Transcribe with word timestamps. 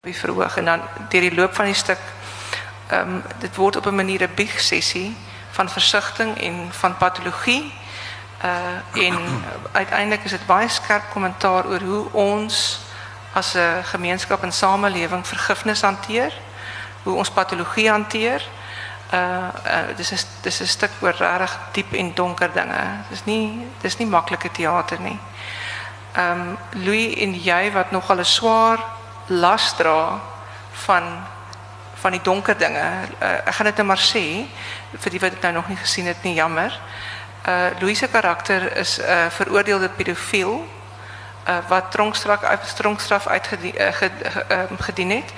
wie 0.00 0.14
verhoog 0.14 0.56
en 0.56 0.64
dan 0.64 0.80
deur 1.08 1.20
die 1.20 1.34
loop 1.34 1.54
van 1.54 1.64
die 1.64 1.74
stuk 1.74 1.98
ehm 2.86 3.08
um, 3.14 3.22
dit 3.38 3.56
word 3.56 3.76
op 3.76 3.86
'n 3.86 3.94
manier 3.94 4.22
'n 4.22 4.34
bieg 4.34 4.60
sessie 4.60 5.16
van 5.50 5.68
versigtiging 5.68 6.38
en 6.40 6.68
van 6.70 6.96
patologie 6.96 7.72
uh 8.44 9.04
en 9.06 9.18
uiteindelik 9.80 10.24
is 10.24 10.30
dit 10.30 10.46
baie 10.46 10.68
skerp 10.68 11.10
kommentaar 11.10 11.66
oor 11.66 11.80
hoe 11.80 12.12
ons 12.12 12.80
as 13.32 13.54
'n 13.54 13.84
gemeenskap 13.84 14.42
en 14.42 14.52
samelewing 14.52 15.26
vergifnis 15.26 15.82
hanteer, 15.82 16.32
hoe 17.02 17.14
ons 17.14 17.30
patologie 17.30 17.90
hanteer. 17.90 18.42
Uh, 19.12 19.18
uh 19.66 19.96
dis 19.96 20.12
is 20.12 20.26
dis 20.40 20.60
'n 20.60 20.66
stuk 20.66 20.90
oor 21.00 21.14
regtig 21.18 21.58
diep 21.72 21.92
en 21.92 22.14
donker 22.14 22.52
dinge. 22.52 22.84
Dis 23.08 23.24
nie 23.24 23.66
dis 23.80 23.96
nie 23.96 24.06
maklike 24.06 24.50
teater 24.50 25.00
nie. 25.00 25.18
Ehm 26.12 26.40
um, 26.40 26.58
Louis 26.70 27.14
en 27.14 27.42
jy 27.42 27.72
wat 27.72 27.90
nogal 27.90 28.18
'n 28.18 28.24
swaar 28.24 28.78
las 29.28 29.76
dra 29.76 30.20
van 30.72 31.26
van 31.98 32.10
die 32.14 32.22
donker 32.22 32.58
dinge. 32.58 32.84
Uh, 33.18 33.28
ek 33.44 33.54
gaan 33.54 33.66
dit 33.66 33.76
net 33.76 33.86
maar 33.86 33.98
sê 33.98 34.46
vir 34.94 35.10
die 35.10 35.20
wat 35.20 35.34
dit 35.34 35.42
nou 35.42 35.52
nog 35.52 35.68
nie 35.68 35.76
gesien 35.76 36.06
het 36.06 36.22
nie, 36.22 36.34
jammer. 36.34 36.74
Uh 37.42 37.70
Louis 37.80 37.98
se 37.98 38.08
karakter 38.08 38.76
is 38.76 38.98
'n 38.98 39.02
uh, 39.02 39.26
veroordeelde 39.30 39.88
pedofiel 39.88 40.68
uh, 41.48 41.58
wat 41.68 41.90
tronkstraf 41.90 42.74
tronkstraf 42.74 43.26
uitgedien 43.26 43.74
uh, 43.78 43.92
ge, 43.92 44.10
gedien 44.78 45.10
het. 45.10 45.32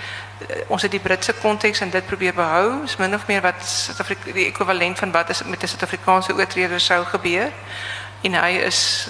Ons 0.66 0.83
het 0.83 0.91
die 0.91 1.00
Britse 1.00 1.33
konteks 1.33 1.80
en 1.80 1.91
dit 1.91 2.06
probeer 2.06 2.34
behou, 2.34 2.84
is 2.84 2.97
min 2.97 3.14
of 3.14 3.27
meer 3.27 3.41
wat 3.41 3.64
Suid-Afrika 3.64 4.33
die 4.33 4.47
ekwivalent 4.47 4.98
van 4.98 5.12
wat 5.12 5.28
is 5.28 5.42
met 5.42 5.62
'n 5.62 5.66
Suid-Afrikaanse 5.66 6.34
oortreder 6.34 6.80
sou 6.80 7.05
gebeur. 7.05 7.52
En 8.22 8.34
hy 8.34 8.50
is 8.50 9.09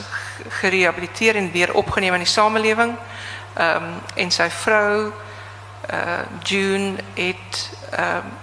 gerehabiliteer 0.48 1.36
en 1.36 1.52
weer 1.52 1.74
opgeneem 1.74 2.14
in 2.14 2.24
die 2.24 2.28
samelewing. 2.28 2.96
Um, 3.58 4.00
en 4.14 4.30
sy 4.30 4.50
vrou 4.50 5.12
uh 5.90 6.22
June 6.42 6.96
het 7.14 7.70
ehm 7.90 8.16
um, 8.16 8.38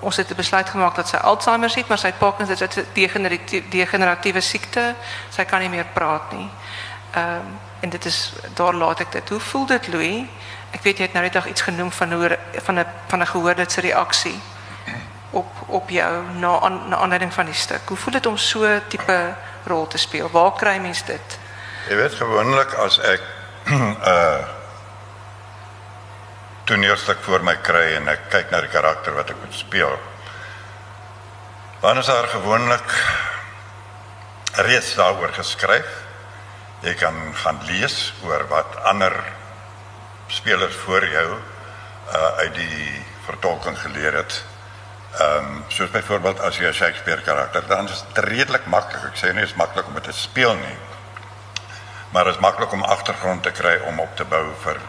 ons 0.00 0.16
het 0.16 0.36
besluit 0.36 0.68
gemaak 0.68 0.94
dat 0.94 1.08
sy 1.08 1.16
Alzheimer 1.16 1.72
het, 1.74 1.88
maar 1.88 1.98
sy 1.98 2.06
het 2.06 2.18
Parkinson, 2.18 2.56
dit 2.56 2.76
is 2.76 2.84
'n 2.84 2.88
degeneratiewe 2.92 3.68
degeneratiewe 3.68 4.40
siekte. 4.40 4.94
Sy 5.28 5.44
kan 5.44 5.60
nie 5.60 5.68
meer 5.68 5.86
praat 5.92 6.32
nie. 6.32 6.50
Ehm 7.10 7.64
en 7.80 7.88
dit 7.88 8.04
is 8.04 8.32
daar 8.54 8.74
laat 8.74 9.12
dit. 9.12 9.28
Hoe 9.28 9.40
voel 9.40 9.66
dit 9.66 9.88
Louis? 9.88 10.24
Ek 10.70 10.82
weet 10.82 10.98
jy 10.98 11.04
het 11.04 11.12
nou 11.12 11.24
net 11.24 11.44
iets 11.44 11.60
genoem 11.60 11.92
van 11.92 12.12
hoe 12.12 12.38
van 12.52 12.78
'n 12.78 12.86
van 13.06 13.20
'n 13.20 13.26
gehoorde 13.26 13.66
op 15.30 15.46
op 15.66 15.90
jou 15.90 16.24
na 16.38 16.60
aan, 16.60 16.94
aanleiding 16.94 17.32
van 17.32 17.44
die 17.44 17.54
stuk. 17.54 17.80
Hoe 17.86 17.96
voel 17.96 18.12
dit 18.12 18.26
om 18.26 18.36
so 18.36 18.80
tipe 18.88 19.34
rol 19.64 19.86
te 19.86 19.98
speel? 19.98 20.30
Waar 20.30 20.52
kry 20.52 20.78
mens 20.78 21.04
dit? 21.04 21.38
Jy 21.88 21.96
weet 21.96 22.14
gewoonlik 22.14 22.74
as 22.74 22.98
ek 22.98 23.20
'n 23.20 23.35
uh, 23.66 24.44
toneelstuk 26.64 27.18
voor 27.26 27.42
my 27.42 27.56
kry 27.66 27.96
en 27.96 28.08
ek 28.10 28.28
kyk 28.30 28.52
na 28.52 28.60
die 28.62 28.70
karakter 28.70 29.14
wat 29.16 29.30
ek 29.30 29.40
moet 29.42 29.54
speel. 29.54 29.96
Dan 31.82 31.98
is 31.98 32.06
daar 32.10 32.28
gewoonlik 32.30 32.94
reeds 34.66 34.94
daaroor 34.98 35.34
geskryf. 35.34 35.88
Jy 36.86 36.94
kan 37.00 37.16
gaan 37.42 37.58
lees 37.66 38.14
oor 38.26 38.46
wat 38.50 38.78
ander 38.86 39.14
spelers 40.30 40.74
voor 40.86 41.06
jou 41.06 41.28
uh 42.06 42.32
uit 42.38 42.54
die 42.54 43.04
vertolking 43.26 43.78
geleer 43.78 44.14
het. 44.22 44.44
Ehm 45.18 45.38
um, 45.38 45.64
soos 45.68 45.90
byvoorbeeld 45.90 46.40
as 46.40 46.58
jy 46.58 46.70
'n 46.70 46.74
Shakespeare 46.74 47.22
karakter, 47.22 47.66
dan 47.66 47.88
is 47.88 48.04
dit 48.14 48.24
redelik 48.24 48.66
maklik. 48.66 49.04
Ek 49.10 49.18
sê 49.18 49.32
nie 49.34 49.42
is 49.42 49.54
maklik 49.54 49.86
om 49.86 49.94
dit 49.94 50.04
te 50.04 50.12
speel 50.12 50.54
nie. 50.54 50.78
Maar 52.10 52.24
dit 52.24 52.34
is 52.34 52.40
maklik 52.40 52.72
om 52.72 52.82
agtergrond 52.82 53.42
te 53.42 53.50
kry 53.50 53.76
om 53.86 54.00
op 54.00 54.16
te 54.16 54.24
bou 54.24 54.44
vir 54.62 54.80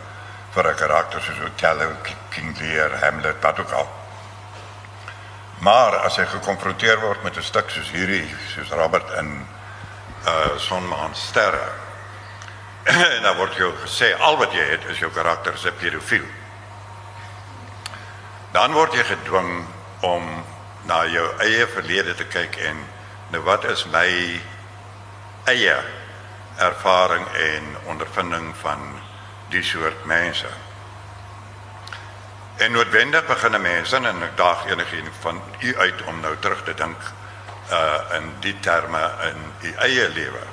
vir 0.52 0.72
'n 0.72 0.76
karakter 0.76 1.22
soos 1.22 1.40
Othello, 1.46 1.92
King 2.30 2.60
Lear, 2.60 3.00
Hamlet, 3.00 3.42
wat 3.42 3.60
ook 3.60 3.72
al. 3.72 3.90
Maar 5.60 5.96
as 5.96 6.16
jy 6.16 6.26
gekonfronteer 6.26 7.00
word 7.00 7.24
met 7.24 7.38
'n 7.38 7.44
stuk 7.44 7.70
soos 7.70 7.92
hierdie, 7.92 8.36
soos 8.56 8.70
Robert 8.70 9.12
in 9.12 9.48
uh 10.26 10.58
Sonmaan 10.58 11.16
Sterre, 11.16 11.70
en 13.16 13.22
dan 13.22 13.36
word 13.36 13.56
jou 13.56 13.74
gesê 13.84 14.16
al 14.20 14.38
wat 14.38 14.54
jy 14.54 14.64
het 14.64 14.86
is 14.86 15.00
jou 15.00 15.12
karakter 15.12 15.58
se 15.58 15.72
pedofiel. 15.72 16.26
Dan 18.52 18.74
word 18.74 18.94
jy 18.94 19.04
gedwing 19.04 19.66
om 20.00 20.46
na 20.88 21.06
jou 21.06 21.26
eie 21.40 21.68
verlede 21.68 22.16
te 22.16 22.26
kyk 22.26 22.56
en 22.58 22.78
nou 23.30 23.42
wat 23.44 23.64
is 23.64 23.86
my 23.86 24.08
eie 25.46 25.76
ervaring 26.58 27.28
en 27.28 27.76
ondervinding 27.86 28.56
van 28.62 29.00
die 29.50 29.64
soort 29.64 30.06
mense. 30.06 30.48
En 32.58 32.72
noodwendig 32.72 33.26
begin 33.26 33.62
mense 33.62 33.96
en 33.96 34.24
ek 34.26 34.38
daag 34.38 34.66
enigiemand 34.66 35.16
van 35.22 35.42
u 35.60 35.78
uit 35.78 36.04
om 36.10 36.20
nou 36.20 36.36
terug 36.42 36.64
te 36.64 36.74
dink 36.74 36.98
uh 37.72 38.16
in 38.16 38.32
die 38.40 38.56
terme 38.60 39.02
in 39.28 39.42
u 39.62 39.74
eie 39.86 40.10
lewe. 40.10 40.44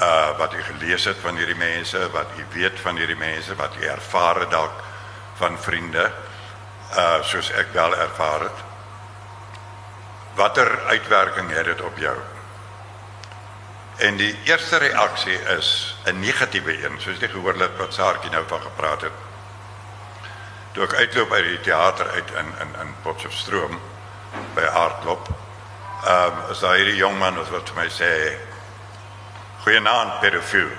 Uh 0.00 0.36
wat 0.38 0.54
u 0.54 0.62
gelees 0.62 1.04
het 1.04 1.16
van 1.22 1.36
hierdie 1.36 1.56
mense, 1.56 2.10
wat 2.10 2.26
u 2.36 2.44
weet 2.52 2.80
van 2.80 2.96
hierdie 2.96 3.16
mense, 3.16 3.54
wat 3.54 3.76
u 3.80 3.84
ervaar 3.86 4.40
het 4.40 4.50
dalk 4.50 4.82
van 5.40 5.58
vriende 5.58 6.10
uh 6.96 7.22
soos 7.22 7.50
ek 7.50 7.72
wel 7.72 7.96
ervaar 7.96 8.40
het. 8.40 8.66
Watter 10.34 10.78
uitwerking 10.86 11.50
het 11.50 11.64
dit 11.64 11.80
op 11.80 11.96
jou? 11.98 12.16
En 13.98 14.16
die 14.16 14.38
eerste 14.44 14.76
reaksie 14.76 15.38
is 15.42 15.96
'n 16.04 16.20
negatiewe 16.20 16.84
een, 16.84 17.00
soos 17.00 17.18
jy 17.18 17.28
gehoor 17.28 17.58
het 17.58 17.76
wat 17.76 17.94
Saartjie 17.94 18.30
nou 18.30 18.44
van 18.46 18.60
gepraat 18.60 19.00
het. 19.00 19.12
Toe 20.72 20.84
ek 20.84 20.94
uitloop 20.94 21.32
uit 21.32 21.44
die 21.44 21.60
teater 21.60 22.10
uit 22.10 22.30
in 22.30 22.54
in 22.60 22.74
in 22.80 22.94
Potchefstroom 23.02 23.80
by 24.54 24.60
Aardklop. 24.60 25.28
Ehm 26.04 26.38
um, 26.38 26.50
is 26.50 26.58
daar 26.58 26.74
hierdie 26.74 26.96
jong 26.96 27.18
man 27.18 27.34
wat 27.50 27.70
vir 27.70 27.82
my 27.82 27.88
sê: 27.88 28.38
"Goeienaand, 29.62 30.20
pedofiel." 30.20 30.70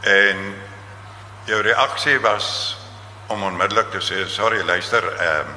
En 0.00 0.62
jou 1.44 1.62
reaksie 1.62 2.20
was 2.20 2.76
om 3.26 3.42
onmiddellik 3.42 3.90
te 3.90 4.00
sê: 4.00 4.28
"Sorry, 4.28 4.64
luister, 4.64 5.12
ehm 5.12 5.40
um, 5.40 5.56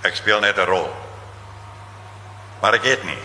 ek 0.00 0.16
speel 0.16 0.40
net 0.40 0.58
'n 0.58 0.64
rol." 0.64 1.07
Maar 2.60 2.72
ek 2.72 2.84
het 2.84 3.04
nie. 3.04 3.18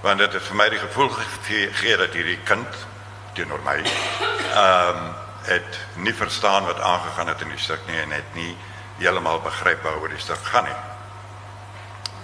Want 0.00 0.18
dit 0.18 0.32
het 0.32 0.42
vir 0.42 0.56
my 0.56 0.68
die 0.72 0.80
gevoel 0.80 1.08
gegee 1.08 1.96
dat 1.96 2.14
hierdie 2.16 2.38
kind 2.48 2.86
teenoor 3.36 3.60
my 3.64 3.80
ehm 3.82 4.96
um, 4.96 5.10
het 5.42 5.78
nie 5.98 6.14
verstaan 6.14 6.64
wat 6.64 6.80
aangegaan 6.80 7.26
het 7.26 7.40
in 7.42 7.48
die 7.50 7.58
stuk 7.58 7.80
nie 7.86 7.96
en 7.98 8.12
het 8.14 8.34
nie 8.34 8.52
heeltemal 9.00 9.40
begryp 9.42 9.82
waaroor 9.82 10.12
die 10.12 10.22
stuk 10.22 10.38
gaan 10.46 10.64
nie. 10.64 10.76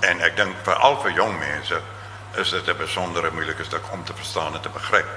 En 0.06 0.20
ek 0.22 0.36
dink 0.38 0.54
veral 0.62 1.00
vir 1.02 1.16
jong 1.16 1.34
mense 1.38 1.80
is 2.38 2.50
dit 2.54 2.68
'n 2.68 2.76
besondere 2.78 3.30
moeilike 3.30 3.64
stuk 3.64 3.92
om 3.92 4.04
te 4.04 4.14
verstaan 4.14 4.54
en 4.54 4.60
te 4.60 4.68
begryp. 4.68 5.08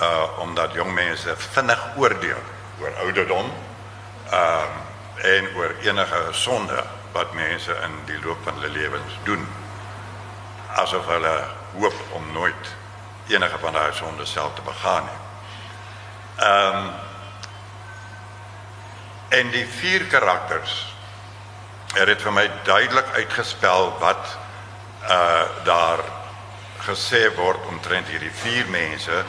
Uh 0.00 0.38
omdat 0.38 0.72
jong 0.72 0.94
mense 0.94 1.36
vinnig 1.36 1.86
oordeel 1.96 2.42
oor 2.80 2.94
ouderdom 2.96 3.52
ehm 4.30 4.62
um, 4.62 4.84
en 5.16 5.48
oor 5.56 5.74
enige 5.82 6.22
sonde 6.30 6.84
wat 7.12 7.32
mense 7.32 7.72
in 7.82 7.94
die 8.04 8.20
loop 8.24 8.38
van 8.44 8.54
hulle 8.54 8.68
lewens 8.68 9.18
doen 9.24 9.46
asof 10.82 11.06
hulle 11.06 11.36
hoop 11.78 12.00
om 12.18 12.32
nooit 12.32 12.74
enige 13.28 13.58
van 13.58 13.72
daai 13.72 13.92
sonde 13.92 14.26
self 14.26 14.54
te 14.54 14.62
begaan 14.62 15.04
nie. 15.04 15.20
Ehm 16.46 16.76
um, 16.76 16.90
en 19.28 19.50
die 19.50 19.66
vier 19.66 20.04
karakters 20.06 20.74
het 21.94 22.06
dit 22.06 22.22
vir 22.22 22.32
my 22.32 22.44
duidelik 22.64 23.08
uitgespel 23.16 23.90
wat 23.98 24.36
uh 25.08 25.64
daar 25.64 26.04
gesê 26.86 27.34
word 27.34 27.66
omtrent 27.66 28.08
hierdie 28.08 28.30
vier 28.30 28.68
mense 28.70 29.24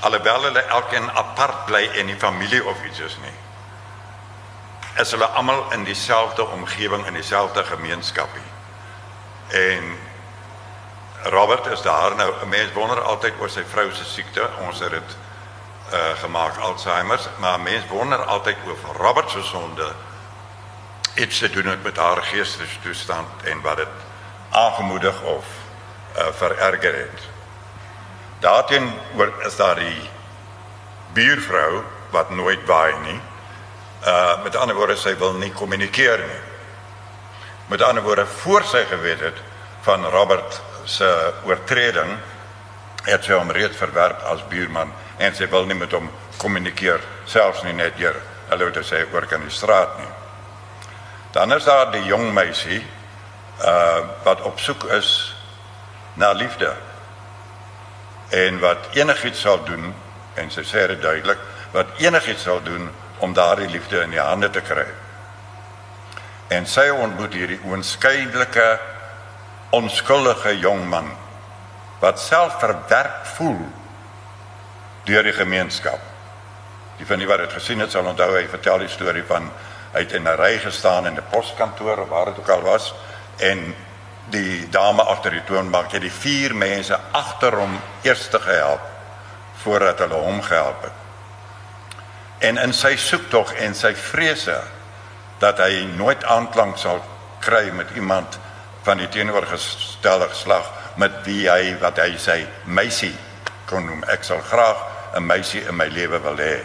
alhoewel 0.00 0.42
hulle 0.42 0.62
elkeen 0.76 1.10
apart 1.10 1.64
bly 1.66 1.82
in 2.02 2.06
die 2.10 2.18
familie 2.18 2.64
of 2.64 2.84
iets 2.84 3.00
is 3.00 3.16
nie. 3.22 3.36
Is 5.00 5.10
hulle 5.14 5.26
almal 5.26 5.72
in 5.72 5.84
dieselfde 5.84 6.46
omgewing 6.46 7.06
in 7.06 7.14
dieselfde 7.14 7.64
gemeenskapie. 7.64 8.48
En 9.48 9.94
Robert 11.22 11.66
is 11.66 11.82
daar 11.82 12.14
nou 12.14 12.32
'n 12.42 12.48
mens 12.48 12.72
wonder 12.72 13.00
altyd 13.00 13.32
oor 13.38 13.50
sy 13.50 13.64
vrou 13.70 13.92
se 13.92 14.04
siekte. 14.04 14.48
Ons 14.58 14.78
het 14.78 14.90
dit 14.90 15.16
uh 15.92 16.18
gemaak 16.18 16.56
Alzheimer, 16.56 17.20
maar 17.38 17.60
mens 17.60 17.86
wonder 17.88 18.18
altyd 18.24 18.56
oor 18.66 18.96
Robert 18.96 19.30
se 19.30 19.42
sonde 19.42 19.92
iets 21.14 21.38
te 21.38 21.50
doen 21.50 21.78
met 21.82 21.96
haar 21.96 22.22
geestelike 22.22 22.80
toestand 22.82 23.28
en 23.44 23.60
wat 23.60 23.76
dit 23.76 23.88
aangemoedig 24.50 25.22
of 25.22 25.44
uh 26.16 26.26
vererger 26.32 26.94
het. 26.94 27.20
Daarteen 28.38 28.92
oor 29.16 29.32
is 29.46 29.56
daar 29.56 29.74
die 29.74 30.10
buurvrou 31.12 31.82
wat 32.10 32.30
nooit 32.30 32.66
waai 32.66 32.94
nie. 32.98 33.20
Uh 34.06 34.42
met 34.42 34.56
ander 34.56 34.76
woorde 34.76 34.96
sy 34.96 35.16
wil 35.16 35.32
nie 35.32 35.52
kommunikeer 35.52 36.18
nie. 36.18 36.40
Met 37.66 37.82
ander 37.82 38.02
woorde 38.02 38.26
voor 38.26 38.62
sy 38.62 38.84
geweet 38.84 39.20
het 39.20 39.36
van 39.80 40.04
Robert 40.04 40.60
se 40.84 41.08
oortreding 41.44 42.16
het 43.04 43.24
sy 43.24 43.34
hom 43.34 43.50
reeds 43.50 43.76
verwerp 43.76 44.22
as 44.30 44.44
buurman 44.50 44.92
en 45.18 45.34
sy 45.34 45.48
wil 45.50 45.66
nie 45.66 45.78
met 45.78 45.92
hom 45.92 46.10
kommunikeer 46.38 47.02
selfs 47.30 47.62
nie 47.66 47.74
net 47.76 47.98
hier 47.98 48.16
hallo 48.48 48.70
te 48.70 48.84
sê 48.86 49.02
oor 49.12 49.26
kan 49.26 49.42
die 49.42 49.54
straat 49.54 49.98
nie. 49.98 50.10
Dan 51.32 51.52
is 51.52 51.64
daar 51.64 51.90
die 51.92 52.04
jong 52.04 52.32
meisie 52.34 52.82
uh 53.62 54.00
wat 54.24 54.42
op 54.42 54.60
soek 54.60 54.84
is 54.84 55.34
na 56.14 56.32
liefde. 56.32 56.72
En 58.28 58.58
wat 58.60 58.88
enigiets 58.92 59.40
sal 59.40 59.62
doen 59.64 59.94
en 60.34 60.50
sy 60.50 60.64
sê 60.64 60.86
dit 60.88 61.02
duidelik, 61.02 61.38
wat 61.72 61.86
enigiets 62.00 62.42
sal 62.42 62.62
doen 62.64 62.90
om 63.18 63.32
daardie 63.32 63.68
liefde 63.68 64.00
in 64.02 64.10
die 64.10 64.20
hande 64.20 64.50
te 64.50 64.60
kry. 64.60 64.86
En 66.48 66.66
sy 66.66 66.88
ontmoet 66.90 67.32
hierdie 67.32 67.60
oënskynlike 67.64 68.66
onskuldige 69.72 70.58
jong 70.58 70.84
man 70.88 71.08
wat 72.02 72.20
self 72.20 72.58
verwerp 72.60 73.26
voel 73.36 73.60
deur 75.04 75.22
die 75.22 75.32
gemeenskap. 75.32 76.00
Die 76.98 77.06
van 77.06 77.18
die 77.18 77.26
wat 77.26 77.38
dit 77.44 77.54
gesien 77.56 77.80
het 77.80 77.94
sal 77.94 78.06
onthou 78.10 78.34
hy 78.34 78.44
vertel 78.50 78.82
die 78.84 78.90
storie 78.92 79.24
van 79.26 79.48
hy 79.92 80.04
het 80.04 80.12
in 80.18 80.28
'n 80.28 80.36
ry 80.36 80.58
gestaan 80.58 81.06
in 81.06 81.16
'n 81.16 81.30
poskantoor 81.30 82.04
of 82.04 82.08
waar 82.08 82.24
dit 82.24 82.38
ook 82.38 82.48
al 82.48 82.62
was 82.62 82.94
en 83.38 83.74
die 84.30 84.68
dame 84.68 85.02
agter 85.02 85.30
die 85.30 85.44
toonbank 85.44 85.92
het 85.92 86.00
die 86.00 86.12
vier 86.12 86.54
mense 86.54 86.98
agter 87.10 87.54
hom 87.56 87.80
eers 88.02 88.28
te 88.28 88.40
help 88.44 88.80
voordat 89.62 89.98
hulle 89.98 90.14
hom 90.14 90.42
gehelp 90.42 90.82
het. 90.82 90.98
En 92.38 92.58
in 92.58 92.72
sy 92.72 92.96
soektog 92.96 93.52
en 93.52 93.74
sy 93.74 93.94
vrese 93.94 94.60
dat 95.38 95.58
hy 95.58 95.84
nooit 95.96 96.24
aanklank 96.24 96.78
sal 96.78 97.04
kry 97.40 97.70
met 97.70 97.90
iemand 97.94 98.38
van 98.82 98.96
die 98.96 99.08
teenoorgestelde 99.08 100.28
geslag 100.28 100.70
met 100.94 101.22
wie 101.24 101.50
hy 101.50 101.76
wat 101.80 102.00
hy 102.02 102.16
sê 102.18 102.42
meisie 102.64 103.14
kon 103.70 103.86
noem. 103.86 104.04
Ek 104.10 104.24
sal 104.24 104.40
graag 104.40 104.76
'n 105.14 105.26
meisie 105.26 105.64
in 105.68 105.76
my 105.76 105.86
lewe 105.86 106.20
wil 106.20 106.36
hê. 106.36 106.64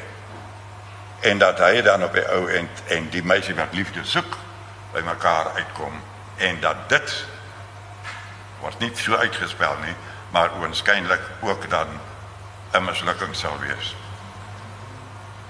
En 1.22 1.38
dat 1.38 1.60
hy 1.60 1.82
dan 1.82 2.04
op 2.04 2.14
die 2.14 2.28
ou 2.32 2.48
end 2.50 2.84
en 2.88 3.10
die 3.10 3.24
meisie 3.24 3.56
wat 3.56 3.74
liefde 3.74 4.04
soek 4.04 4.38
by 4.94 5.02
mekaar 5.02 5.52
uitkom 5.56 6.02
en 6.38 6.60
dat 6.60 6.90
dit 6.90 7.26
word 8.62 8.80
nie 8.80 8.92
so 8.96 9.16
uitgespel 9.16 9.76
nie, 9.86 9.96
maar 10.32 10.52
oënskynlik 10.60 11.22
ook 11.42 11.70
dan 11.70 11.88
'n 12.74 12.84
mislukking 12.84 13.36
sal 13.36 13.60
wees. 13.60 13.96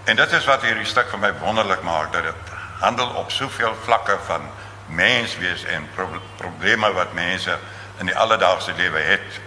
En 0.04 0.16
dit 0.16 0.32
is 0.32 0.46
wat 0.46 0.62
hierdie 0.62 0.86
stuk 0.86 1.10
vir 1.10 1.20
my 1.20 1.34
wonderlik 1.40 1.82
maak 1.82 2.14
dat 2.14 2.24
dit 2.24 2.52
handel 2.80 3.08
op 3.08 3.32
soveel 3.32 3.76
vlakke 3.84 4.18
van 4.26 4.42
menswees 4.88 5.64
en 5.64 5.90
pro 5.96 6.22
probleme 6.38 6.92
wat 6.94 7.14
mense 7.14 7.58
in 7.98 8.06
die 8.06 8.18
alledaagse 8.18 8.74
lewe 8.74 9.00
het. 9.00 9.40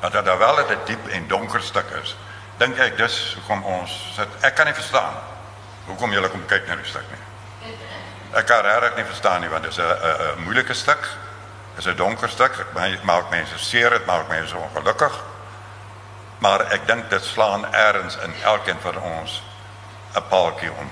Maar 0.00 0.10
dat 0.10 0.24
daar 0.24 0.38
wel 0.38 0.58
'n 0.58 0.78
diep 0.84 1.08
en 1.08 1.28
donker 1.28 1.62
stuk 1.62 1.90
is. 2.02 2.16
Dink 2.56 2.78
ek 2.78 2.96
dis 2.96 3.34
hoekom 3.34 3.64
ons 3.64 4.12
sit. 4.14 4.28
Ek 4.40 4.54
kan 4.54 4.66
nie 4.66 4.74
verstaan 4.74 5.14
hoekom 5.86 6.12
julle 6.12 6.28
kom 6.28 6.46
kyk 6.46 6.66
na 6.66 6.76
die 6.76 6.88
stuk 6.88 7.06
nie. 7.10 7.72
Ek 8.34 8.46
kan 8.46 8.60
regtig 8.60 8.96
nie 8.96 9.04
verstaan 9.04 9.40
nie 9.40 9.48
want 9.48 9.62
dit 9.62 9.72
is 9.72 9.78
'n 9.78 10.42
moeilike 10.42 10.74
stuk. 10.74 11.08
Dit 11.74 11.86
is 11.86 11.92
'n 11.92 11.96
donker 11.96 12.28
stuk. 12.28 12.56
Dit 12.74 13.02
maak 13.02 13.30
mense 13.30 13.58
seer, 13.58 13.90
dit 13.90 14.06
maak 14.06 14.28
mense 14.28 14.56
ongelukkig. 14.56 15.22
Maar 16.38 16.60
ek 16.60 16.86
dink 16.86 17.10
dit 17.10 17.24
slaan 17.24 17.64
eers 17.74 18.16
in 18.16 18.34
elkeen 18.42 18.80
van 18.80 18.98
ons 18.98 19.42
'n 20.14 20.28
paaltjie 20.28 20.72
om. 20.72 20.90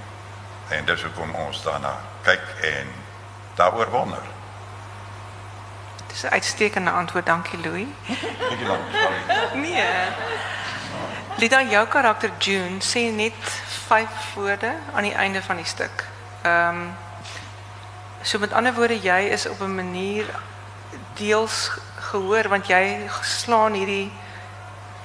En 0.69 0.85
dis 0.85 1.03
hoekom 1.03 1.35
ons 1.35 1.63
daarna 1.63 1.97
kyk 2.23 2.43
en 2.61 3.02
daaroor 3.55 3.91
wonder. 3.91 4.23
Dis 6.07 6.23
'n 6.23 6.33
uitstekende 6.33 6.91
antwoord, 6.91 7.27
dankie 7.27 7.59
Louis. 7.61 7.87
Bietjie 8.49 8.67
lank, 8.67 8.83
sorry. 8.93 9.61
Nee. 9.61 9.85
Lida 11.37 11.63
jou 11.63 11.87
karakter 11.87 12.31
June 12.39 12.81
sê 12.81 13.01
net 13.11 13.33
5 13.87 14.09
woorde 14.35 14.75
aan 14.95 15.03
die 15.03 15.15
einde 15.15 15.43
van 15.43 15.57
die 15.57 15.65
stuk. 15.65 16.05
Ehm 16.43 16.69
um, 16.69 16.95
so 18.23 18.39
met 18.39 18.53
ander 18.53 18.75
woorde 18.75 19.01
jy 19.01 19.21
is 19.21 19.49
op 19.49 19.61
'n 19.61 19.75
manier 19.75 20.27
deels 21.15 21.71
gehoor 21.97 22.49
want 22.49 22.67
jy 22.67 23.09
slaan 23.21 23.73
hierdie 23.73 24.13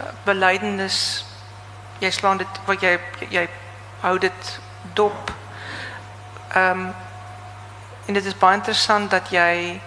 uh, 0.02 0.06
belydenis 0.24 1.26
jy 2.00 2.12
slaan 2.12 2.38
dit 2.38 2.62
wat 2.66 2.82
jy 2.82 3.00
jy 3.30 3.48
hou 4.02 4.18
dit 4.18 4.60
dop. 4.94 5.32
Ehm 6.54 6.80
um, 6.80 6.94
en 8.08 8.14
dit 8.14 8.26
is 8.26 8.38
baie 8.38 8.56
interessant 8.56 9.12
dat 9.12 9.30
jy 9.30 9.80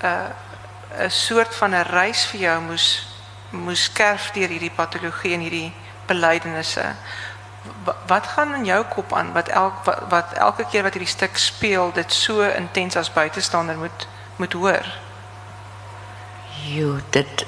'n 0.00 0.06
uh, 0.06 1.04
'n 1.06 1.10
soort 1.10 1.54
van 1.54 1.70
'n 1.74 1.90
reis 1.92 2.24
vir 2.26 2.40
jou 2.40 2.60
moes 2.60 3.06
moes 3.50 3.92
kerf 3.92 4.30
deur 4.30 4.48
hierdie 4.48 4.70
patologie 4.70 5.34
en 5.34 5.40
hierdie 5.40 5.72
belydenisse. 6.06 6.94
Wat 8.06 8.26
gaan 8.26 8.54
in 8.54 8.64
jou 8.64 8.84
kop 8.84 9.12
aan 9.12 9.32
wat 9.32 9.48
elk 9.48 9.84
wat, 9.84 10.02
wat 10.08 10.32
elke 10.32 10.64
keer 10.70 10.82
wat 10.82 10.94
hierdie 10.94 11.14
stuk 11.16 11.36
speel 11.36 11.92
dit 11.92 12.12
so 12.12 12.42
intens 12.42 12.96
as 12.96 13.12
buitestander 13.12 13.76
moet 13.76 14.08
moet 14.36 14.52
hoor? 14.52 14.86
Jo, 16.64 16.98
dit 17.10 17.46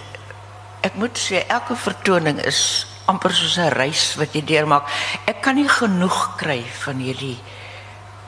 ek 0.81 0.95
moet 0.95 1.19
sê 1.19 1.47
elke 1.47 1.77
vertoning 1.77 2.43
is 2.45 2.87
amper 3.05 3.35
soos 3.35 3.57
'n 3.57 3.73
reis 3.73 4.15
wat 4.15 4.35
jy 4.35 4.45
deurmaak. 4.45 4.87
Ek 5.25 5.43
kan 5.43 5.55
nie 5.55 5.69
genoeg 5.69 6.37
kry 6.37 6.65
van 6.85 6.97
hierdie 6.97 7.39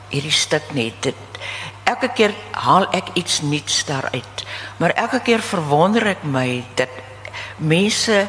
hierdie 0.09 0.31
stuk 0.31 0.71
nie. 0.73 0.93
Dit 0.99 1.15
elke 1.85 2.09
keer 2.17 2.33
haal 2.65 2.87
ek 2.91 3.13
iets 3.13 3.41
nuuts 3.41 3.85
daaruit. 3.85 4.45
Maar 4.77 4.89
elke 4.89 5.21
keer 5.25 5.41
verwonder 5.41 6.07
ek 6.15 6.23
my 6.23 6.63
dat 6.75 6.89
mense 7.57 8.25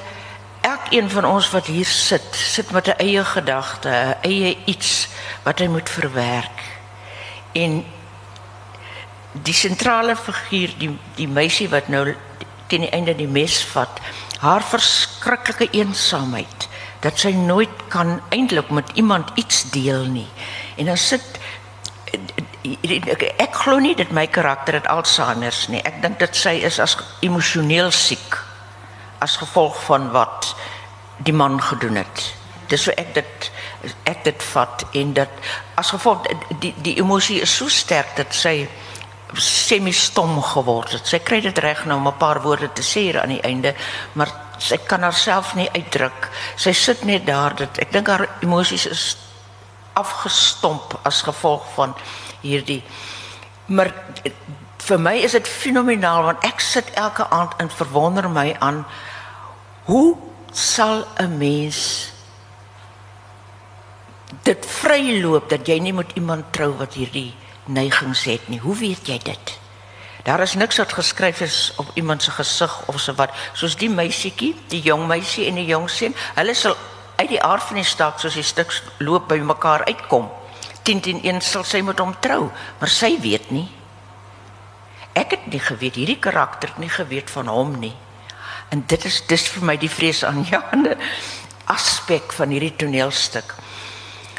elkeen 0.67 1.11
van 1.11 1.25
ons 1.25 1.50
wat 1.50 1.67
hier 1.67 1.88
sit, 1.88 2.26
sit 2.32 2.70
met 2.70 2.88
'n 2.88 2.99
eie 2.99 3.25
gedagte, 3.25 3.88
'n 3.88 4.17
eie 4.23 4.56
iets 4.64 5.08
wat 5.43 5.58
hy 5.58 5.67
moet 5.67 5.91
verwerk. 5.91 6.61
En 7.53 7.85
die 9.32 9.55
sentrale 9.55 10.17
figuur, 10.17 10.70
die 10.79 10.99
die 11.14 11.29
meisie 11.29 11.69
wat 11.69 11.88
nou 11.88 12.14
teen 12.67 12.81
die 12.81 12.91
einde 12.91 13.14
die 13.14 13.29
mes 13.29 13.64
vat, 13.64 14.00
haar 14.38 14.62
verskriklike 14.62 15.69
eensaamheid 15.70 16.69
dat 17.00 17.19
sy 17.19 17.31
nooit 17.31 17.88
kan 17.88 18.20
eintlik 18.29 18.70
met 18.70 18.91
iemand 18.94 19.31
iets 19.35 19.70
deel 19.70 20.05
nie. 20.05 20.29
En 20.76 20.85
dan 20.85 20.97
sit 20.97 21.36
ek 23.39 23.55
glo 23.55 23.79
nie 23.79 23.95
dat 23.95 24.11
my 24.11 24.27
karakter 24.27 24.75
het 24.75 24.89
Alzheimer's 24.91 25.67
nie. 25.69 25.83
Ek 25.85 26.01
dink 26.03 26.19
dit 26.19 26.37
sy 26.37 26.59
is 26.67 26.81
as 26.83 26.97
emosioneel 27.21 27.93
siek 27.95 28.39
as 29.25 29.37
gevolg 29.41 29.79
van 29.87 30.11
wat 30.13 30.55
die 31.25 31.33
man 31.33 31.61
gedoen 31.63 31.97
het. 32.03 32.25
Dis 32.69 32.87
so 32.87 32.95
ek 32.97 33.15
dit 33.15 33.51
ek 34.05 34.25
dit 34.25 34.43
vat 34.53 34.85
en 34.99 35.13
dat 35.15 35.31
as 35.79 35.93
gevolg 35.94 36.27
die 36.61 36.75
die 36.82 36.96
emosie 36.99 37.41
is 37.41 37.55
so 37.56 37.69
sterk 37.70 38.17
dat 38.17 38.35
sy 38.35 38.67
semi 39.43 39.93
stom 39.93 40.39
geword 40.43 40.96
het. 40.96 41.06
Sy 41.06 41.20
kry 41.25 41.41
dit 41.44 41.58
reg 41.58 41.85
nou 41.87 41.99
om 41.99 42.08
'n 42.08 42.19
paar 42.19 42.43
woorde 42.43 42.73
te 42.73 42.82
sê 42.82 43.15
aan 43.20 43.29
die 43.29 43.43
einde, 43.43 43.75
maar 44.13 44.31
sy 44.58 44.77
kan 44.77 45.03
haarself 45.03 45.55
nie 45.55 45.69
uitdruk. 45.73 46.31
Sy 46.56 46.73
sit 46.73 47.05
net 47.05 47.27
daar 47.27 47.55
dat 47.55 47.79
ek 47.79 47.93
dink 47.93 48.06
haar 48.06 48.29
emosies 48.41 48.87
is 48.87 49.17
afgestomp 49.96 50.98
as 51.03 51.22
gevolg 51.26 51.65
van 51.74 51.94
hierdie. 52.44 52.82
Maar 53.67 53.93
vir 54.86 55.00
my 55.03 55.17
is 55.26 55.34
dit 55.34 55.48
fenomenaal 55.48 56.22
want 56.29 56.44
ek 56.46 56.62
sit 56.62 56.91
elke 56.94 57.26
aand 57.34 57.56
en 57.62 57.72
verwonder 57.72 58.29
my 58.31 58.53
aan 58.62 58.84
hoe 59.91 60.17
sal 60.53 61.06
'n 61.19 61.38
mens 61.38 62.12
dit 64.43 64.67
vryloop 64.67 65.48
dat 65.50 65.67
jy 65.67 65.79
nie 65.79 65.93
met 65.93 66.10
iemand 66.15 66.53
trou 66.53 66.72
wat 66.79 66.94
hierdie 66.94 67.34
neigings 67.65 68.24
het 68.24 68.48
nie? 68.48 68.58
Hoe 68.58 68.76
weet 68.76 69.06
jy 69.06 69.19
dit? 69.19 69.58
Daar 70.26 70.41
is 70.41 70.55
niks 70.55 70.76
wat 70.76 70.93
geskryf 70.93 71.41
is 71.41 71.72
op 71.76 71.91
iemand 71.94 72.22
se 72.22 72.31
gesig 72.31 72.86
of 72.86 73.00
so 73.00 73.15
wat 73.15 73.31
soos 73.53 73.76
die 73.76 73.91
meisietjie 73.91 74.55
die 74.69 74.81
jong 74.82 75.06
meisie 75.06 75.46
en 75.46 75.55
die 75.55 75.67
jong 75.67 75.91
seun 75.91 76.15
hulle 76.34 76.55
sal 76.55 76.76
uit 77.17 77.29
die 77.29 77.43
aard 77.43 77.63
van 77.63 77.81
die 77.81 77.89
stak 77.89 78.20
soos 78.20 78.35
die 78.39 78.46
stuks 78.46 78.82
loop 78.99 79.29
by 79.29 79.39
mekaar 79.41 79.85
uitkom 79.89 80.29
10 80.87 81.01
teen 81.03 81.20
1 81.25 81.43
sal 81.43 81.65
sy 81.67 81.81
met 81.82 81.99
hom 81.99 82.15
trou, 82.23 82.46
maar 82.79 82.91
sy 82.93 83.17
weet 83.19 83.51
nie. 83.51 83.67
Ek 85.19 85.32
het 85.35 85.46
nie 85.51 85.58
geweet 85.58 85.96
hierdie 85.99 86.20
karakter 86.23 86.70
nie 86.79 86.91
geweet 86.93 87.32
van 87.35 87.51
hom 87.51 87.75
nie. 87.82 87.94
En 88.70 88.85
dit 88.87 89.06
is 89.08 89.19
dis 89.27 89.46
vir 89.56 89.65
my 89.67 89.75
die 89.82 89.91
vrees 89.91 90.23
aan 90.27 90.44
Jane 90.46 90.94
aspek 91.73 92.31
van 92.37 92.55
hierdie 92.55 92.75
toneelstuk. 92.79 93.56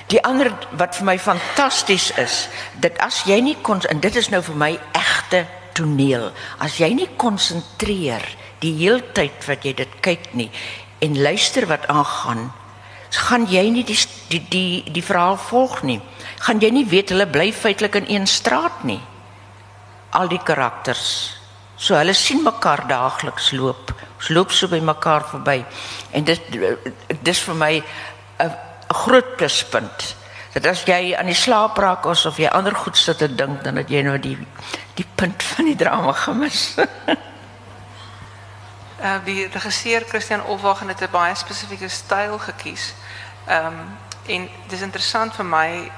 Die 0.08 0.22
ander 0.24 0.54
wat 0.80 0.96
vir 0.96 1.10
my 1.10 1.18
fantasties 1.20 2.14
is, 2.16 2.46
dat 2.80 2.96
as 3.04 3.26
jy 3.28 3.42
nie 3.44 3.58
kon 3.60 3.84
en 3.92 4.00
dit 4.00 4.16
is 4.16 4.30
nou 4.32 4.40
vir 4.46 4.56
my 4.56 4.70
egte 4.96 5.44
toneel, 5.76 6.30
as 6.64 6.80
jy 6.80 6.94
nie 6.96 7.10
konsentreer 7.20 8.24
die 8.64 8.72
heeltyd 8.80 9.44
wat 9.50 9.68
jy 9.68 9.76
dit 9.84 10.00
kyk 10.06 10.32
nie 10.40 10.48
en 11.04 11.20
luister 11.20 11.68
wat 11.70 11.90
aangaan, 11.92 12.48
gaan 13.18 13.48
jy 13.50 13.70
nie 13.70 13.84
die 13.84 13.98
die 14.30 14.44
die, 14.50 14.84
die 14.92 15.04
verhaal 15.04 15.38
volg 15.38 15.82
nie 15.84 16.02
gaan 16.46 16.62
jy 16.62 16.70
nie 16.72 16.86
weet 16.86 17.10
hulle 17.10 17.28
bly 17.28 17.52
feitelik 17.54 17.96
in 17.96 18.10
een 18.10 18.28
straat 18.28 18.84
nie. 18.84 19.02
Al 20.12 20.28
die 20.28 20.42
karakters 20.44 21.38
So 21.78 21.94
hulle 21.94 22.14
sien 22.18 22.42
mekaar 22.42 22.88
daagliks 22.90 23.52
loop. 23.54 23.92
Ons 24.18 24.30
loop 24.34 24.54
so 24.54 24.70
by 24.72 24.80
mekaar 24.82 25.28
verby. 25.30 25.60
En 26.18 26.26
dit 26.26 26.56
dis 27.22 27.42
vir 27.48 27.56
my 27.56 27.74
'n 28.42 28.52
groot 29.04 29.38
pluspunt. 29.38 30.16
Dat 30.54 30.66
as 30.66 30.84
jy 30.86 31.14
aan 31.14 31.26
die 31.26 31.36
slaap 31.36 31.78
raak 31.78 32.06
of 32.06 32.38
jy 32.38 32.48
ander 32.48 32.76
goed 32.76 32.98
sit 32.98 33.18
te 33.18 33.36
dink, 33.36 33.64
dan 33.64 33.76
het 33.76 33.90
jy 33.90 34.02
nou 34.02 34.18
die 34.18 34.38
die 34.96 35.06
punt 35.16 35.44
van 35.44 35.66
die 35.66 35.76
drama 35.76 36.12
gemis. 36.12 36.76
Uh, 39.08 39.14
die 39.24 39.48
regisseur 39.48 40.04
Christian 40.08 40.44
Olwagen 40.44 40.88
het 40.88 41.02
'n 41.02 41.12
baie 41.12 41.36
spesifieke 41.36 41.88
styl 41.88 42.40
gekies. 42.40 42.94
Ehm 43.46 43.66
um, 43.66 43.98
en 44.26 44.50
dis 44.68 44.82
interessant 44.82 45.36
vir 45.36 45.46
my 45.46 45.92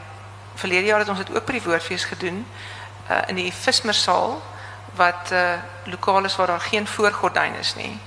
verlede 0.56 0.86
jaar 0.86 1.00
het 1.00 1.10
ons 1.10 1.18
dit 1.18 1.36
ook 1.36 1.46
by 1.46 1.52
die 1.52 1.64
woordfees 1.64 2.04
gedoen 2.04 2.46
uh, 3.10 3.18
in 3.28 3.36
die 3.36 3.54
Vismersaal 3.54 4.42
wat 4.94 5.32
uh, 5.32 5.54
lokaal 5.84 6.24
is 6.24 6.36
waar 6.36 6.48
daar 6.48 6.62
geen 6.62 6.88
voorgordyn 6.88 7.56
is 7.56 7.76
nie. 7.76 8.00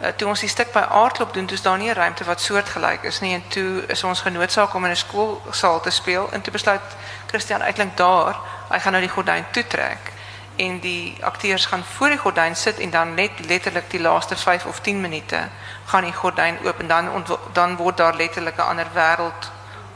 Uh, 0.00 0.08
toe 0.08 0.28
ons 0.28 0.40
die 0.40 0.48
stuk 0.48 0.72
by 0.72 0.80
Aardklop 0.80 1.34
doen, 1.34 1.46
dis 1.46 1.62
daar 1.62 1.78
nie 1.78 1.90
'n 1.90 1.94
ruimte 1.94 2.24
wat 2.24 2.40
soortgelyk 2.40 3.02
is 3.02 3.20
nie 3.20 3.34
en 3.34 3.48
toe 3.48 3.86
is 3.86 4.04
ons 4.04 4.20
genoodsaak 4.20 4.74
om 4.74 4.84
in 4.84 4.90
'n 4.90 4.96
skoolsaal 4.96 5.80
te 5.80 5.90
speel 5.90 6.32
en 6.32 6.40
toe 6.40 6.52
besluit 6.52 6.82
Christian 7.26 7.62
uitklink 7.62 7.96
daar, 7.96 8.36
hy 8.68 8.78
gaan 8.78 8.92
nou 8.92 9.04
die 9.04 9.14
gordyn 9.14 9.44
toetrek 9.50 10.11
en 10.56 10.80
die 10.80 11.16
akteurs 11.20 11.66
gaan 11.66 11.84
voor 11.84 12.08
die 12.08 12.18
gordyn 12.18 12.56
sit 12.56 12.78
en 12.78 12.90
dan 12.90 13.14
net 13.14 13.30
letterlik 13.46 13.90
die 13.90 14.00
laaste 14.00 14.36
5 14.36 14.66
of 14.66 14.80
10 14.80 15.00
minute 15.00 15.48
gaan 15.84 16.04
die 16.04 16.12
gordyn 16.12 16.58
oop 16.64 16.80
en 16.80 16.88
dan 16.88 17.24
dan 17.52 17.92
daar 17.94 18.14
letterlik 18.14 18.56
'n 18.56 18.60
ander 18.60 18.86
wêreld 18.94 19.50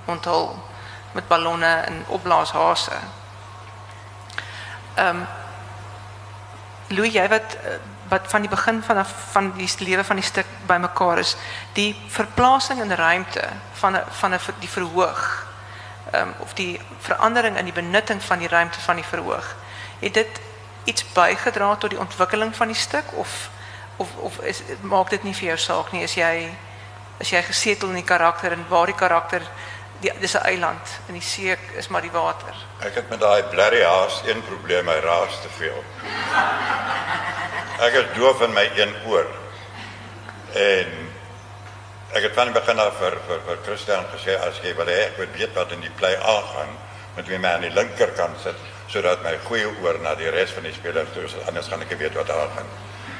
onthul 0.05 0.63
met 1.13 1.29
ballonne 1.29 1.67
en 1.67 2.05
opblaashase. 2.07 2.93
Ehm 4.95 5.17
um, 5.17 5.27
Louis, 6.89 7.13
jy 7.13 7.29
wat 7.29 7.57
wat 8.09 8.29
van 8.31 8.41
die 8.41 8.51
begin 8.51 8.83
van 8.83 9.07
van 9.07 9.53
die 9.57 9.71
lewe 9.79 10.05
van 10.05 10.17
die 10.17 10.25
stuk 10.25 10.47
bymekaar 10.67 11.19
is, 11.19 11.37
die 11.73 11.97
verplasing 12.09 12.81
in 12.83 12.93
ruimte 12.93 13.49
van 13.73 13.99
van 14.09 14.39
die 14.61 14.69
verhoog. 14.69 15.47
Ehm 16.11 16.29
of 16.39 16.55
die 16.55 16.81
verandering 16.99 17.57
in 17.57 17.65
die 17.65 17.73
benutting 17.73 18.23
van 18.23 18.39
die 18.39 18.49
ruimte 18.49 18.81
van 18.81 18.97
die 18.97 19.05
verhoog. 19.05 19.55
Het 19.99 20.15
dit 20.15 20.41
iets 20.87 21.05
bygedra 21.13 21.75
tot 21.77 21.91
die 21.91 22.01
ontwikkeling 22.01 22.55
van 22.57 22.71
die 22.73 22.79
stuk 22.79 23.13
of 23.13 23.51
of 23.97 24.09
of 24.17 24.39
is 24.39 24.63
maak 24.81 25.11
dit 25.11 25.23
nie 25.23 25.35
vir 25.35 25.49
jou 25.55 25.59
saak 25.59 25.93
nie 25.93 26.05
as 26.05 26.15
jy 26.15 26.51
as 27.21 27.33
jy 27.33 27.43
gesetel 27.43 27.89
in 27.89 28.03
die 28.03 28.11
karakter 28.11 28.53
en 28.53 28.67
waar 28.69 28.87
die 28.87 28.99
karakter 28.99 29.43
die 30.05 30.13
dis 30.21 30.37
'n 30.37 30.45
eiland 30.53 30.99
in 31.09 31.15
die 31.15 31.23
see 31.23 31.57
is 31.77 31.89
maar 31.89 32.03
die 32.03 32.13
water. 32.13 32.55
Ek 32.81 32.95
het 32.95 33.09
met 33.09 33.21
daai 33.21 33.43
blerry 33.43 33.83
haas 33.83 34.21
een 34.27 34.43
probleem, 34.43 34.89
hy 34.89 35.01
raas 35.01 35.41
te 35.41 35.49
veel. 35.49 35.85
Ek 37.81 37.93
is 37.93 38.17
doof 38.17 38.41
in 38.41 38.53
my 38.53 38.71
een 38.77 38.95
oor. 39.07 39.27
En 40.53 40.89
ek 42.13 42.23
het 42.23 42.35
van 42.35 42.53
begin 42.53 42.79
af 42.79 42.99
vir 42.99 43.19
vir 43.29 43.41
vir 43.47 43.59
Christian 43.65 44.05
gesê 44.13 44.37
as 44.49 44.61
jy 44.63 44.75
wil 44.77 44.87
hê 44.87 45.01
ek 45.07 45.19
moet 45.19 45.37
weet 45.37 45.55
wat 45.55 45.73
in 45.73 45.81
die 45.81 45.97
play 45.97 46.17
aangaan, 46.17 46.77
moet 47.17 47.29
jy 47.29 47.39
my 47.39 47.49
aan 47.49 47.61
die 47.61 47.75
linkerkant 47.75 48.41
sit 48.43 48.76
sodat 48.87 49.23
my 49.23 49.35
goeie 49.47 49.67
oor 49.83 49.99
na 50.03 50.15
die 50.15 50.31
res 50.31 50.53
van 50.55 50.67
die 50.67 50.75
spelers 50.75 51.11
toe 51.15 51.25
is, 51.27 51.35
anders 51.47 51.69
gaan 51.71 51.83
ek 51.83 51.91
nie 51.95 51.99
weet 52.05 52.15
wat 52.19 52.31
daar 52.31 52.53
gaan. 52.55 52.69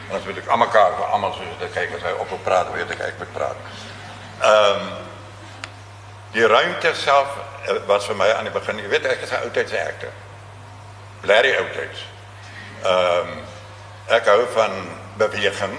Anders 0.07 0.29
moet 0.29 0.39
ek 0.39 0.53
almekaar 0.55 0.95
vir 0.99 1.15
almal 1.17 1.35
soos 1.35 1.59
dit 1.61 1.73
kyk 1.75 1.97
as 1.99 2.07
hy 2.07 2.13
op 2.23 2.33
op 2.37 2.45
praat, 2.47 2.71
weet 2.75 2.93
ek 2.95 3.03
ek 3.09 3.19
moet 3.23 3.33
praat. 3.35 3.67
Ehm 4.43 4.87
um, 4.87 4.95
die 6.37 6.47
ruimte 6.47 6.91
self 6.95 7.31
eh, 7.65 7.79
was 7.89 8.05
vir 8.05 8.17
my 8.19 8.27
aan 8.35 8.45
die 8.45 8.53
begin, 8.53 8.79
jy 8.83 8.89
weet 8.93 9.07
ek 9.09 9.23
is 9.25 9.33
'n 9.33 9.47
oudtydse 9.47 9.79
akteur. 9.81 10.13
Blerry 11.25 11.57
oudtyds. 11.57 12.05
Ehm 12.85 13.33
um, 13.33 13.43
ek 14.07 14.27
hou 14.31 14.47
van 14.55 14.75
beweging. 15.19 15.75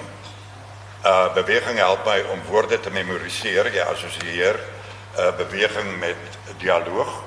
Uh 1.06 1.34
beweging 1.34 1.78
help 1.78 2.06
my 2.06 2.20
om 2.34 2.42
woorde 2.50 2.80
te 2.80 2.90
memoriseer, 2.90 3.72
jy 3.72 3.84
assosieer 3.86 4.60
uh 5.18 5.32
beweging 5.38 6.00
met 6.00 6.18
dialoog 6.58 7.24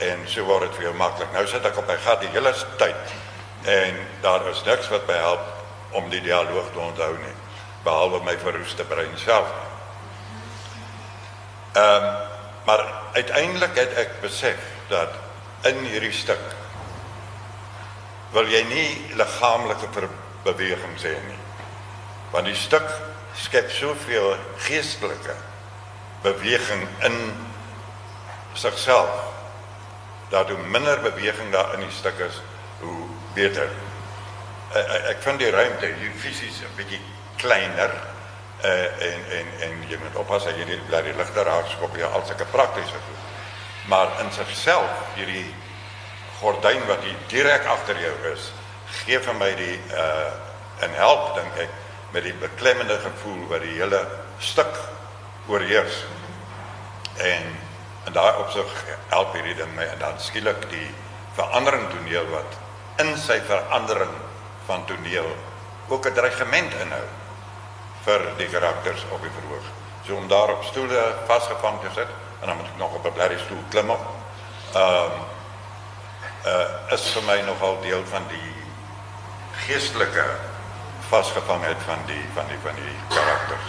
en 0.00 0.22
so 0.28 0.44
word 0.48 0.68
dit 0.68 0.78
vir 0.78 0.88
jou 0.88 0.94
maklik. 0.96 1.32
Nou 1.34 1.44
sit 1.48 1.64
ek 1.66 1.78
op 1.80 1.88
my 1.88 1.96
gat 2.00 2.22
die 2.24 2.32
hele 2.32 2.52
tyd 2.80 3.16
en 3.68 3.98
daar 4.24 4.46
is 4.48 4.62
niks 4.64 4.88
wat 4.92 5.06
my 5.08 5.18
help 5.20 5.96
om 5.98 6.08
die 6.12 6.22
dialoog 6.24 6.70
te 6.72 6.80
onthou 6.80 7.12
nie 7.18 7.36
behalwe 7.84 8.20
my 8.24 8.36
verroeste 8.40 8.84
brein 8.88 9.16
self. 9.20 9.52
Ehm 11.76 12.04
um, 12.04 12.10
maar 12.64 12.82
uiteindelik 13.12 13.74
het 13.74 13.94
ek 13.98 14.10
besef 14.20 14.58
dat 14.88 15.14
in 15.66 15.78
hierdie 15.88 16.12
stuk 16.12 16.42
wil 18.34 18.46
jy 18.52 18.60
nie 18.68 19.16
liggaamlike 19.18 19.88
beweging 20.44 20.92
sê 21.00 21.14
nie. 21.24 21.38
Want 22.30 22.46
die 22.46 22.54
stuk 22.54 22.86
skep 23.40 23.72
soveel 23.72 24.36
geestelike 24.66 25.34
beweging 26.22 26.84
in 27.08 27.16
sigself 28.54 29.29
dat 30.30 30.50
hoe 30.50 30.58
minder 30.70 31.00
beweging 31.02 31.52
daar 31.52 31.74
in 31.74 31.80
die 31.80 31.94
stuk 31.94 32.18
is, 32.18 32.40
hoe 32.80 33.06
beter. 33.34 33.68
Ek, 34.74 34.90
ek 35.14 35.22
vind 35.26 35.42
die 35.42 35.50
ruimte 35.50 35.86
hier 35.86 36.14
fisies 36.18 36.62
'n 36.62 36.76
bietjie 36.76 37.00
kleiner 37.36 37.90
uh 38.64 39.04
en 39.08 39.20
en 39.38 39.46
en 39.66 39.84
jy 39.88 39.96
moet 39.96 40.16
oppas 40.20 40.44
dat 40.44 40.56
jy 40.56 40.64
nie 40.68 40.80
bly 40.88 41.00
die 41.02 41.16
ligter 41.16 41.44
raak 41.48 41.68
skop 41.72 41.96
jy 41.96 42.04
al 42.04 42.24
sulke 42.26 42.44
praktiese 42.52 43.00
goed. 43.06 43.22
Maar 43.88 44.08
in 44.20 44.32
sigself 44.32 44.90
hierdie 45.16 45.46
gordyn 46.40 46.86
wat 46.86 47.02
hier 47.02 47.16
direk 47.28 47.64
agter 47.66 47.96
jou 48.00 48.12
is, 48.32 48.52
gee 49.04 49.18
vir 49.18 49.34
my 49.34 49.54
die 49.56 49.78
uh 49.96 50.30
en 50.80 50.94
help 50.96 51.34
dink 51.36 51.56
ek 51.60 51.72
met 52.12 52.24
die 52.24 52.36
beklemmende 52.40 52.96
gevoel 52.98 53.42
wat 53.48 53.60
die 53.62 53.76
hele 53.76 54.00
stuk 54.38 54.78
oorheers. 55.48 56.04
En 57.16 57.50
En 58.04 58.12
daai 58.12 58.36
opsig 58.40 58.84
help 59.08 59.32
hierdie 59.36 59.54
ding 59.54 59.74
my 59.74 59.84
en 59.84 59.98
dan 59.98 60.20
skielik 60.20 60.68
die 60.70 60.88
verandering 61.36 61.88
toneel 61.92 62.26
wat 62.32 62.56
in 63.02 63.16
sy 63.18 63.40
verandering 63.48 64.12
van 64.66 64.84
toneel 64.84 65.28
ook 65.88 66.06
'n 66.06 66.14
dreigement 66.14 66.74
inhou 66.84 67.06
vir 68.04 68.20
die 68.36 68.48
karakters 68.48 69.04
op 69.10 69.22
die 69.22 69.30
verhoog. 69.30 69.66
So 70.06 70.16
om 70.16 70.28
daar 70.28 70.48
op 70.48 70.64
stoele 70.64 71.14
vasgevang 71.26 71.80
te 71.80 71.90
sit 71.94 72.08
en 72.40 72.46
dan 72.46 72.56
moet 72.56 72.66
ek 72.66 72.78
nog 72.78 72.94
op 72.94 73.04
'n 73.04 73.12
blerrie 73.12 73.38
stoel 73.38 73.64
klim 73.68 73.90
op. 73.90 74.04
Ehm 74.74 75.12
uh 76.44 76.94
is 76.94 77.10
vir 77.12 77.22
my 77.22 77.40
nogal 77.40 77.80
deel 77.80 78.02
van 78.06 78.22
die 78.28 78.54
geestelike 79.66 80.24
vasgevangheid 81.08 81.76
van 81.86 81.98
die 82.06 82.24
van 82.34 82.46
die 82.46 82.58
van 82.62 82.74
die 82.74 82.96
karakters. 83.08 83.68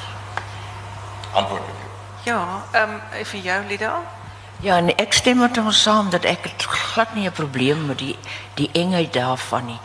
Antwoord. 1.33 1.61
Ja, 2.23 2.63
ehm 2.71 2.89
um, 2.89 3.25
vir 3.25 3.39
jou 3.39 3.65
Lida. 3.65 4.20
Ja, 4.61 4.75
en 4.77 4.91
ek 5.01 5.13
stem 5.17 5.39
met 5.41 5.57
hom 5.57 5.71
saam 5.73 6.11
dat 6.13 6.25
ek 6.29 6.43
het 6.45 6.63
glad 6.69 7.15
nie 7.15 7.25
'n 7.25 7.31
probleem 7.31 7.85
met 7.85 7.97
die 7.97 8.15
die 8.53 8.69
engheid 8.73 9.13
daarvan 9.13 9.65
nie. 9.65 9.79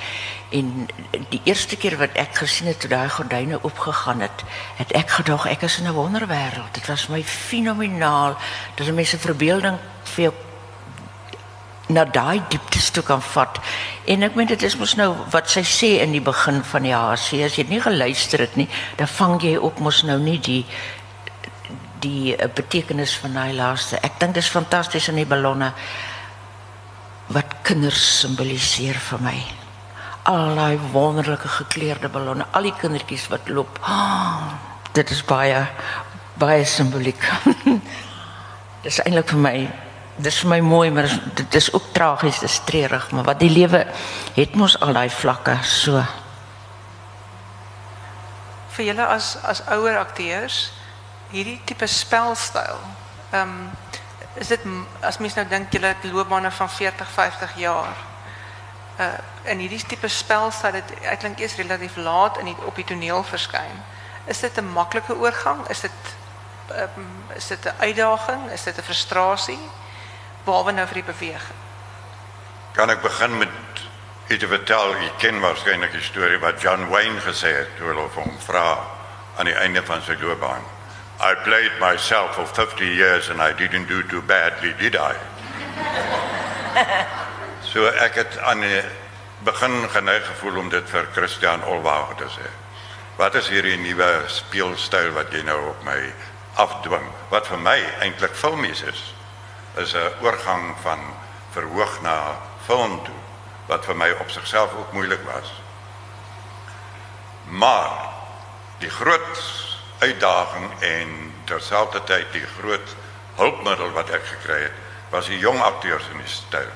En 0.50 0.88
die 1.28 1.40
eerste 1.44 1.76
keer 1.76 1.96
wat 1.96 2.12
ek 2.12 2.36
gesien 2.36 2.66
het 2.66 2.80
toe 2.80 2.90
daai 2.90 3.08
gordyne 3.08 3.58
oopgegaan 3.62 4.20
het, 4.20 4.44
het 4.76 4.92
ek 4.92 5.10
gedog 5.10 5.46
ek 5.46 5.62
is 5.62 5.78
in 5.78 5.86
'n 5.88 5.92
wonderwêreld. 5.92 6.72
Dit 6.72 6.86
was 6.86 7.06
my 7.06 7.24
fenomenaal 7.24 8.36
dat 8.74 8.94
mense 8.94 9.18
verbeelding 9.18 9.78
vir 10.02 10.32
na 11.86 12.04
daai 12.04 12.42
dieptes 12.48 12.90
toe 12.90 13.02
kan 13.02 13.22
vat. 13.22 13.58
En 14.04 14.22
ek 14.22 14.34
meen 14.34 14.46
dit 14.46 14.62
is 14.62 14.76
mos 14.76 14.94
nou 14.98 15.14
wat 15.30 15.50
sy 15.50 15.62
sê 15.62 15.90
in 16.02 16.12
die 16.12 16.20
begin 16.20 16.64
van 16.64 16.82
die 16.82 16.94
HC, 16.94 17.44
as 17.46 17.58
jy 17.58 17.66
nie 17.68 17.80
geluister 17.80 18.42
het 18.42 18.56
nie, 18.56 18.68
dan 18.96 19.08
vang 19.08 19.42
jy 19.42 19.56
op 19.56 19.78
mos 19.78 20.02
nou 20.02 20.18
nie 20.18 20.38
die 20.40 20.64
die 22.06 22.34
uh, 22.34 22.48
betekenis 22.54 23.16
van 23.22 23.36
daai 23.36 23.52
laaste. 23.56 23.98
Ek 24.06 24.20
dink 24.20 24.36
dit 24.38 24.44
is 24.44 24.52
fantasties 24.52 25.10
in 25.12 25.20
die 25.20 25.28
ballonne 25.28 25.72
wat 27.34 27.58
kinders 27.66 28.02
simboliseer 28.22 28.98
vir 29.10 29.22
my. 29.24 29.36
Al 30.30 30.54
daai 30.58 30.78
wonderlike 30.92 31.50
gekleurde 31.60 32.10
ballonne, 32.12 32.46
al 32.54 32.68
die 32.70 32.74
kindertjies 32.78 33.26
wat 33.32 33.50
loop. 33.50 33.80
Oh, 33.82 34.54
dit 34.94 35.10
is 35.10 35.24
baie 35.26 35.66
baie 36.36 36.64
simboliek. 36.68 37.22
dit 38.82 38.90
is 38.92 39.00
eintlik 39.06 39.32
vir 39.32 39.42
my 39.42 39.56
dit 40.16 40.30
is 40.30 40.38
vir 40.40 40.48
my 40.48 40.60
mooi, 40.64 40.90
maar 40.90 41.08
dit 41.36 41.56
is 41.58 41.68
ook 41.72 41.90
tragies, 41.92 42.38
dit 42.40 42.48
is 42.48 42.60
treurig, 42.64 43.10
maar 43.12 43.26
wat 43.28 43.40
die 43.40 43.52
lewe 43.52 43.82
het 44.36 44.54
mos 44.56 44.78
al 44.80 44.96
daai 44.96 45.10
vlakke 45.12 45.58
so. 45.68 46.00
Vir 48.76 48.90
julle 48.90 49.08
as 49.12 49.34
as 49.44 49.62
ouer 49.72 49.98
akteurs 50.00 50.70
hierdie 51.30 51.60
tipe 51.64 51.86
spelstyl. 51.86 52.78
Ehm 53.30 53.48
um, 53.48 53.70
is 54.36 54.48
dit 54.52 54.60
as 55.00 55.16
mens 55.18 55.34
nou 55.34 55.46
dink 55.48 55.72
jy 55.72 55.80
het 55.80 56.04
loopbane 56.04 56.50
van 56.50 56.70
40, 56.70 57.10
50 57.10 57.56
jaar. 57.56 57.96
Uh 58.98 59.14
in 59.46 59.58
hierdie 59.58 59.84
tipe 59.86 60.08
spelstyl 60.08 60.72
het 60.74 60.90
eintlik 61.02 61.38
eers 61.38 61.54
relatief 61.56 61.96
laat 61.96 62.38
in 62.38 62.44
die 62.50 62.56
op 62.64 62.74
die 62.74 62.84
toneel 62.84 63.22
verskyn. 63.24 63.82
Is 64.24 64.40
dit 64.40 64.56
'n 64.58 64.72
maklike 64.72 65.14
oorgang? 65.14 65.68
Is 65.68 65.80
dit 65.80 66.16
um, 66.70 67.06
is 67.34 67.46
dit 67.46 67.64
'n 67.64 67.74
uitdaging? 67.78 68.50
Is 68.50 68.62
dit 68.62 68.78
'n 68.78 68.82
frustrasie? 68.82 69.70
Behalwe 70.44 70.72
nou 70.72 70.86
vir 70.86 70.94
die 70.94 71.12
beweging. 71.12 71.60
Kan 72.72 72.90
ek 72.90 73.02
begin 73.02 73.38
met 73.38 73.48
Ek 74.26 74.40
te 74.42 74.48
vertel, 74.50 74.96
jy 74.98 75.10
ken 75.22 75.36
waarskynlik 75.38 75.92
die 75.92 76.02
storie 76.02 76.38
wat 76.42 76.58
John 76.58 76.88
Wayne 76.90 77.20
gesê 77.22 77.52
het 77.60 77.76
toe 77.78 77.86
hulle 77.86 78.08
hom 78.16 78.32
vra 78.42 78.78
aan 79.38 79.46
die 79.46 79.54
einde 79.54 79.84
van 79.86 80.02
sy 80.02 80.16
loopbaan. 80.18 80.64
I 81.20 81.34
played 81.34 81.72
myself 81.80 82.34
for 82.36 82.44
50 82.44 82.84
years 82.84 83.30
and 83.30 83.40
I 83.40 83.52
didn't 83.52 83.88
do 83.88 84.02
too 84.02 84.20
badly, 84.22 84.74
did 84.78 84.96
I? 84.96 85.16
so 87.72 87.88
ek 87.88 88.20
het 88.20 88.38
aan 88.44 88.60
die 88.60 88.82
begin 89.48 89.88
geneig 89.88 90.26
gevoel 90.26 90.58
om 90.60 90.68
dit 90.68 90.88
vir 90.92 91.08
Christian 91.14 91.64
Olwag 91.64 92.16
te 92.20 92.28
sê. 92.28 92.48
Wat 93.16 93.34
is 93.40 93.48
hierdie 93.48 93.78
nuwe 93.80 94.26
speelstyl 94.28 95.14
wat 95.16 95.32
jy 95.32 95.40
nou 95.48 95.56
op 95.70 95.84
my 95.88 95.96
afdwing? 96.60 97.06
Wat 97.32 97.48
vir 97.48 97.62
my 97.64 97.78
eintlik 98.04 98.36
filmies 98.36 98.82
is, 98.84 99.00
is 99.80 99.94
'n 99.96 100.20
oorgang 100.20 100.76
van 100.84 101.00
verhoog 101.56 102.00
na 102.02 102.36
film 102.66 103.00
toe 103.04 103.20
wat 103.66 103.84
vir 103.84 103.96
my 103.96 104.10
op 104.20 104.30
sigself 104.30 104.74
ook 104.76 104.92
moeilik 104.92 105.24
was. 105.32 105.52
Maar 107.48 108.12
die 108.78 108.90
groot 108.90 109.65
uitdaging 109.98 110.70
en 110.80 111.32
terselfdertyd 111.44 112.32
die 112.32 112.46
groot 112.58 112.96
hulpmiddel 113.36 113.92
wat 113.92 114.10
ek 114.10 114.24
gekry 114.24 114.62
het, 114.62 114.82
was 115.10 115.26
die 115.26 115.38
jong 115.38 115.60
akteurs 115.62 116.08
in 116.12 116.18
die 116.18 116.30
styl 116.30 116.72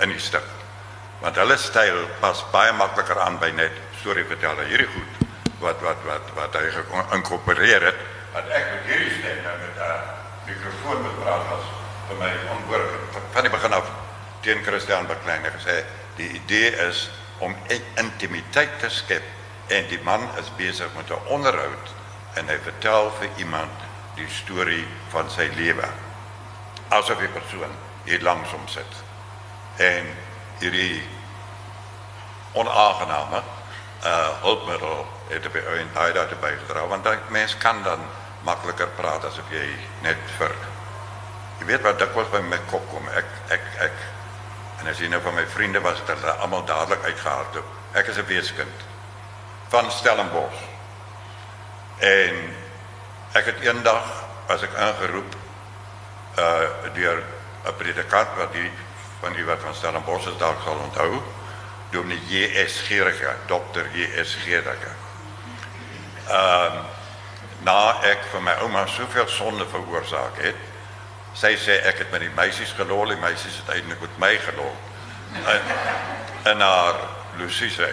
in 0.00 0.12
die 0.12 0.20
stuk. 0.20 0.44
Want 1.20 1.36
hulle 1.40 1.56
styl 1.56 2.02
pas 2.20 2.42
baie 2.52 2.72
makliker 2.76 3.20
aan 3.20 3.38
by 3.40 3.50
net 3.56 3.72
storie 4.00 4.26
vertel 4.28 4.60
hierdie 4.68 4.90
goed 4.92 5.26
wat 5.60 5.80
wat 5.80 6.02
wat 6.04 6.32
wat 6.36 6.56
hy 6.58 6.68
geïnkorporeer 6.74 7.88
het 7.88 8.00
wat 8.34 8.50
ek 8.52 8.66
met 8.72 8.90
hierdie 8.90 9.14
stem 9.18 9.38
nou 9.44 9.54
met 9.62 9.78
'n 9.80 10.00
mikrofoon 10.46 11.02
moet 11.02 11.20
praat 11.22 11.44
was 11.50 11.64
vir 12.08 12.16
my 12.20 12.32
onmoontlik 12.54 13.22
van 13.32 13.42
die 13.42 13.50
begin 13.50 13.72
af 13.72 13.88
teen 14.40 14.62
Christian 14.64 15.06
Bekleiner 15.06 15.52
gesê 15.56 15.84
die 16.16 16.28
idee 16.28 16.70
is 16.88 17.10
om 17.38 17.56
intimiteit 17.94 18.78
te 18.80 18.88
skep 18.88 19.22
en 19.66 19.88
die 19.88 20.00
man 20.02 20.28
is 20.38 20.52
besig 20.56 20.88
met 20.96 21.10
'n 21.10 21.26
onderhoud 21.26 21.94
en 22.36 22.48
hy 22.48 22.56
vertel 22.64 23.10
vir 23.20 23.42
iemand 23.42 23.84
die 24.16 24.28
storie 24.32 24.84
van 25.12 25.30
sy 25.32 25.48
lewe 25.56 25.88
asof 26.96 27.20
die 27.20 27.32
persoon 27.34 27.72
hier 28.06 28.22
langs 28.22 28.52
hom 28.54 28.64
sit 28.70 29.02
en 29.82 30.08
hierdie 30.62 31.02
onaangename 32.56 33.42
uh 34.06 34.32
hulpmiddel 34.44 35.04
het 35.28 35.46
by 35.52 35.62
en 35.80 35.94
hy 35.96 36.10
daar 36.16 36.28
te 36.30 36.38
bygedra 36.40 36.86
want 36.92 37.04
dan 37.04 37.22
mens 37.34 37.56
kan 37.58 37.82
dan 37.82 38.04
makliker 38.46 38.92
praat 38.96 39.24
asof 39.24 39.48
jy 39.50 39.66
net 40.04 40.20
vir 40.38 40.52
jy 41.60 41.72
weet 41.72 41.82
wat 41.88 41.98
dikwels 41.98 42.30
by 42.30 42.44
my 42.50 42.60
kop 42.70 42.84
kom 42.92 43.08
ek 43.16 43.32
ek 43.56 43.72
ek 43.88 44.04
En 44.80 44.92
as 44.92 45.00
jy 45.00 45.08
nou 45.08 45.20
van 45.24 45.34
my 45.34 45.46
vriende 45.48 45.80
was, 45.80 45.98
het 45.98 46.12
hulle 46.12 46.32
almal 46.44 46.64
dadelik 46.68 47.04
uitgehardloop. 47.04 47.68
Ek 47.92 48.06
is 48.12 48.18
'n 48.18 48.26
weeskind 48.26 48.78
van 49.68 49.90
Stellenbosch. 49.90 50.75
En 51.98 52.54
ek 53.32 53.44
het 53.52 53.60
eendag 53.60 54.24
as 54.46 54.62
ek 54.62 54.74
aangeroep 54.74 55.36
uh 56.38 56.92
deur 56.94 57.22
'n 57.66 57.76
predikant 57.76 58.28
wat 58.36 58.52
die 58.52 58.70
van 59.20 59.32
die 59.32 59.44
wat 59.44 59.60
van 59.60 59.74
Stellenbosch 59.74 60.26
is 60.26 60.38
dalk 60.38 60.60
sal 60.64 60.76
onthou, 60.76 61.22
Dominee 61.90 62.20
J.S. 62.28 62.80
Gerige, 62.80 63.34
dokter 63.46 63.86
J.S. 63.92 64.34
Gerige. 64.44 64.92
Ehm 66.28 66.76
uh, 66.76 66.84
na 67.64 68.02
ek 68.02 68.24
vir 68.30 68.42
my 68.42 68.52
ouma 68.60 68.86
soveel 68.86 69.28
sonde 69.28 69.66
veroorsaak 69.66 70.36
het, 70.38 70.56
Sy 71.36 71.52
sê 71.60 71.74
ek 71.84 71.98
het 72.00 72.12
met 72.14 72.22
die 72.24 72.32
meisies 72.32 72.72
gelol, 72.78 73.10
die 73.12 73.20
meisies 73.20 73.58
het 73.60 73.74
eintlik 73.74 74.00
met 74.00 74.20
my 74.22 74.32
gelol. 74.40 74.72
En, 75.44 75.72
en 76.48 76.62
haar 76.64 77.00
Lucie 77.36 77.68
sê, 77.68 77.90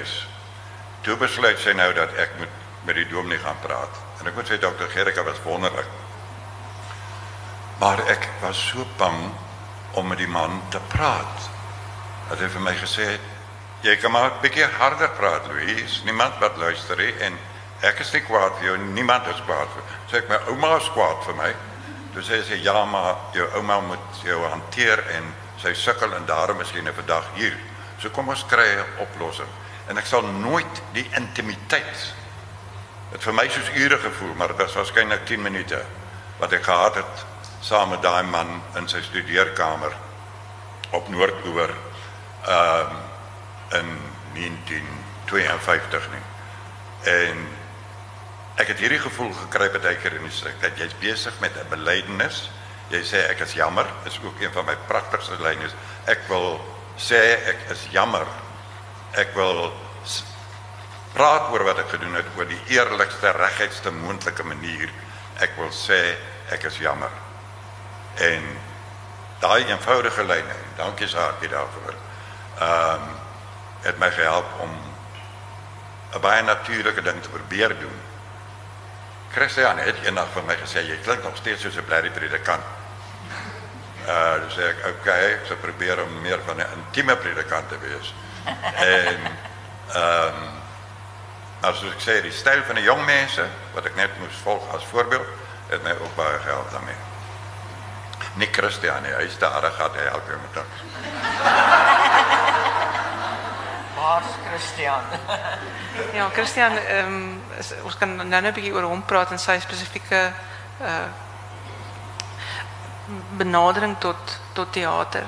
toe 1.03 1.17
besluit 1.19 1.60
sy 1.60 1.74
nou 1.75 1.89
dat 1.98 2.13
ek 2.24 2.38
moet 2.39 2.62
met 2.83 2.95
die 2.95 3.07
dominee 3.07 3.39
gaan 3.39 3.59
praat. 3.61 3.99
En 4.19 4.27
ek 4.27 4.35
moet 4.35 4.49
sê 4.49 4.59
dokter 4.59 4.89
Gerika 4.91 5.23
was 5.23 5.41
wonderlik. 5.43 5.87
Maar 7.79 8.03
ek 8.11 8.27
was 8.41 8.59
so 8.69 8.85
bang 8.97 9.31
om 9.99 10.07
met 10.07 10.17
die 10.17 10.27
man 10.27 10.61
te 10.69 10.79
praat. 10.91 11.49
Hy 12.29 12.50
vir 12.50 12.63
my 12.63 12.74
gesê 12.79 13.07
het, 13.15 13.25
jy 13.83 13.96
kan 14.00 14.11
maar 14.11 14.31
'n 14.31 14.41
bietjie 14.41 14.65
harder 14.79 15.09
praat, 15.09 15.48
Louise. 15.48 16.03
Niemand 16.05 16.39
wat 16.39 16.57
luister 16.57 16.98
nie 16.98 17.13
en 17.19 17.37
ek 17.81 18.00
is 18.00 18.13
nie 18.13 18.22
kwaad 18.22 18.57
vir 18.57 18.65
jou, 18.65 18.77
niemand 18.77 19.27
is 19.27 19.41
kwaad 19.46 19.67
vir. 19.75 19.83
Sê 20.09 20.17
ek 20.24 20.29
my 20.29 20.39
ouma 20.48 20.77
is 20.77 20.89
kwaad 20.89 21.24
vir 21.25 21.35
my. 21.35 21.53
Sê 22.22 22.43
sy 22.43 22.61
ja, 22.63 22.85
maar 22.85 23.15
jou 23.33 23.48
ouma 23.55 23.79
moet 23.79 24.24
jou 24.24 24.48
hanteer 24.50 25.03
en 25.09 25.33
sy 25.57 25.74
sukkel 25.74 26.13
en 26.13 26.25
daarom 26.25 26.61
is 26.61 26.72
jy 26.72 26.81
nou 26.81 26.93
vandag 26.93 27.25
hier. 27.35 27.57
So 28.00 28.09
kom 28.09 28.29
ons 28.29 28.46
kry 28.46 28.75
'n 28.75 28.85
oplossing. 29.00 29.50
En 29.87 29.98
ek 29.98 30.05
sal 30.05 30.22
nooit 30.22 30.81
die 30.93 31.09
intimiteit 31.15 32.13
dit 33.13 33.21
vir 33.23 33.35
my 33.37 33.45
soos 33.49 33.69
ure 33.77 33.97
gevoel, 34.01 34.33
maar 34.35 34.53
dit 34.53 34.57
was 34.57 34.73
waarskynlik 34.73 35.25
10 35.29 35.41
minute 35.41 35.79
wat 36.39 36.53
ek 36.57 36.65
gehad 36.65 36.97
het 36.97 37.25
saam 37.63 37.93
met 37.93 38.01
daai 38.01 38.23
man 38.27 38.57
in 38.79 38.89
sy 38.89 39.01
studeerkamer 39.05 39.93
op 40.97 41.09
Noordoewer 41.09 41.73
ehm 42.43 42.89
um, 42.89 43.01
in 43.73 43.87
1952 44.33 46.09
nie. 46.11 46.25
En 47.09 47.39
ek 48.61 48.67
het 48.73 48.81
hierdie 48.83 48.99
gevoel 49.01 49.31
gekry 49.33 49.69
baie 49.73 49.95
keer 49.97 50.17
in 50.19 50.27
die 50.27 50.35
stuk 50.35 50.59
dat 50.61 50.77
jy's 50.77 50.93
besig 51.01 51.39
met 51.41 51.55
'n 51.57 51.69
belydenis. 51.69 52.49
Jy 52.89 53.01
sê 53.01 53.23
ek 53.29 53.39
is 53.39 53.53
jammer, 53.53 53.87
is 54.05 54.19
ook 54.23 54.41
een 54.41 54.51
van 54.51 54.65
my 54.65 54.75
pragtigste 54.87 55.41
lyne. 55.41 55.69
Ek 56.05 56.27
wil 56.27 56.61
sê 56.97 57.21
ek 57.49 57.57
is 57.71 57.87
jammer. 57.91 58.27
Ek 59.11 59.33
wil 59.33 59.73
praat 61.13 61.49
oor 61.51 61.63
wat 61.63 61.79
ek 61.83 61.89
gedoen 61.95 62.15
het 62.17 62.29
oor 62.37 62.47
die 62.49 62.61
eerlikste, 62.73 63.31
regheidste 63.31 63.91
moontlike 63.91 64.43
manier. 64.43 64.89
Ek 65.39 65.57
wil 65.57 65.71
sê 65.71 65.99
ek 66.53 66.63
is 66.69 66.77
jammer. 66.77 67.11
En 68.21 68.47
daai 69.39 69.65
eenvoudige 69.65 70.23
lyne, 70.23 70.55
dankie 70.77 71.07
Saartjie 71.07 71.49
daarvoor. 71.49 71.93
Ehm 72.59 73.03
um, 73.09 73.21
het 73.83 73.97
my 73.99 74.07
gehelp 74.15 74.47
om 74.63 74.71
'n 76.15 76.21
baie 76.21 76.43
natuurlike 76.43 77.01
ding 77.01 77.21
te 77.21 77.29
probeer 77.29 77.79
doen 77.79 77.97
Christian 79.33 79.77
het 79.81 79.97
eendag 80.05 80.29
vir 80.33 80.43
my 80.45 80.55
gesê 80.61 80.83
jy 80.85 80.99
klink 81.01 81.23
nog 81.25 81.37
steeds 81.37 81.61
soos 81.65 81.77
'n 81.77 81.85
predikant. 82.13 82.63
Uh 84.03 84.35
dis 84.43 84.57
ek 84.57 84.81
okay, 84.87 85.31
ek 85.33 85.45
sou 85.47 85.57
probeer 85.57 86.03
om 86.03 86.21
meer 86.21 86.39
van 86.45 86.57
'n 86.57 86.67
intieme 86.75 87.15
predikant 87.15 87.69
te 87.69 87.77
wees. 87.79 88.13
En 88.99 89.19
ehm 89.93 90.62
as 91.63 91.83
ek 91.87 92.01
sê 92.03 92.21
die 92.21 92.31
styl 92.35 92.63
van 92.67 92.75
die 92.75 92.83
jong 92.83 93.05
mense 93.07 93.45
wat 93.73 93.85
ek 93.87 93.95
net 93.95 94.11
moes 94.19 94.35
volg 94.43 94.63
as 94.75 94.83
voorbeeld, 94.91 95.27
het 95.69 95.83
my 95.85 95.93
ook 95.95 96.15
baie 96.15 96.39
gehelp 96.43 96.71
daarmee. 96.71 96.99
Nie 98.41 98.49
Christian 98.51 99.03
nie, 99.03 99.13
hy 99.15 99.23
is 99.29 99.37
daar 99.39 99.63
gehad 99.71 99.95
hy 99.95 100.05
elke 100.11 100.37
middag. 100.41 100.69
Waar's 103.97 104.31
Christian? 104.49 105.03
ja, 106.17 106.29
Christian, 106.35 106.77
ehm 106.77 107.13
um, 107.13 107.41
ons 107.83 107.97
kan 107.97 108.15
nou 108.15 108.27
net 108.27 108.43
'n 108.43 108.53
bietjie 108.53 108.73
oor 108.73 108.89
hom 108.91 109.05
praat 109.05 109.31
en 109.31 109.39
sy 109.39 109.59
spesifieke 109.59 110.33
uh 110.81 111.07
benadering 113.39 113.95
tot 113.99 114.39
tot 114.53 114.71
teater. 114.71 115.23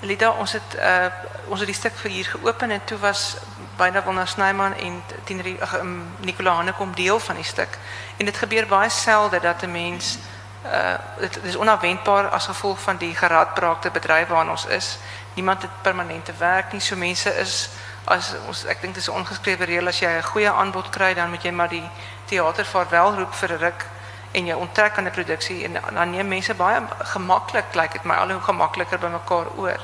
Lida, 0.00 0.30
ons 0.30 0.52
het 0.52 0.74
uh 0.80 1.08
ons 1.48 1.60
het 1.60 1.68
die 1.68 1.76
stuk 1.76 1.96
vir 1.96 2.10
hier 2.10 2.24
geopen 2.24 2.70
en 2.70 2.84
toe 2.84 2.98
was 2.98 3.36
byna 3.78 4.02
Wilna 4.04 4.26
Snyman 4.26 4.74
en 4.74 5.02
Tienerie 5.24 5.58
um, 5.78 6.02
Nicola 6.20 6.54
Hanekom 6.54 6.94
deel 6.94 7.20
van 7.20 7.34
die 7.34 7.44
stuk. 7.44 7.78
En 8.16 8.24
dit 8.24 8.36
gebeur 8.36 8.66
baie 8.66 8.90
selde 8.90 9.40
dat 9.40 9.62
'n 9.62 9.70
mens 9.70 10.18
uh 10.64 10.98
dit 11.18 11.38
is 11.42 11.56
onverwendbaar 11.56 12.28
as 12.28 12.46
gevolg 12.46 12.80
van 12.80 12.96
die 12.96 13.14
geradbraakte 13.14 13.90
bedryf 13.90 14.28
waarin 14.28 14.50
ons 14.50 14.66
is. 14.66 14.98
Niemand 15.34 15.62
het 15.62 15.82
permanente 15.82 16.32
werk 16.38 16.72
nie. 16.72 16.80
So 16.80 16.96
mense 16.96 17.34
is 17.36 17.70
as 18.04 18.34
ons 18.46 18.64
ek 18.64 18.80
dink 18.80 18.94
dit 18.94 19.02
is 19.02 19.08
'n 19.08 19.18
ongeskrewe 19.20 19.64
reël 19.64 19.86
as 19.86 19.98
jy 19.98 20.08
'n 20.08 20.52
aanbod 20.52 20.90
kry 20.90 21.14
dan 21.14 21.30
moet 21.30 21.42
jy 21.42 21.50
maar 21.50 21.68
die 21.68 21.90
teater 22.24 22.64
vaarwel 22.64 23.14
roep 23.14 23.34
vir 23.34 23.58
ruk 23.58 23.86
en 24.32 24.46
jy 24.46 24.54
onttrek 24.54 24.96
aan 24.96 25.06
'n 25.06 25.10
produksie 25.10 25.64
en 25.64 25.80
dan 25.94 26.10
neem 26.10 26.28
mense 26.28 26.54
baie 26.54 26.80
gemaklik 26.98 27.64
lyk 27.64 27.74
like 27.74 27.92
dit 27.92 28.04
my 28.04 28.14
al 28.14 28.30
hoe 28.30 28.40
gemakliker 28.40 28.98
by 28.98 29.06
mekaar 29.06 29.46
oor. 29.56 29.80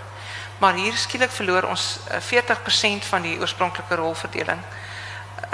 Maar 0.58 0.74
hier 0.74 0.92
skielik 0.92 1.30
verloor 1.30 1.62
ons 1.68 1.98
40% 2.08 3.02
eh, 3.02 3.08
van 3.08 3.22
die 3.22 3.38
oorspronklike 3.40 3.94
rolverdeling 3.94 4.60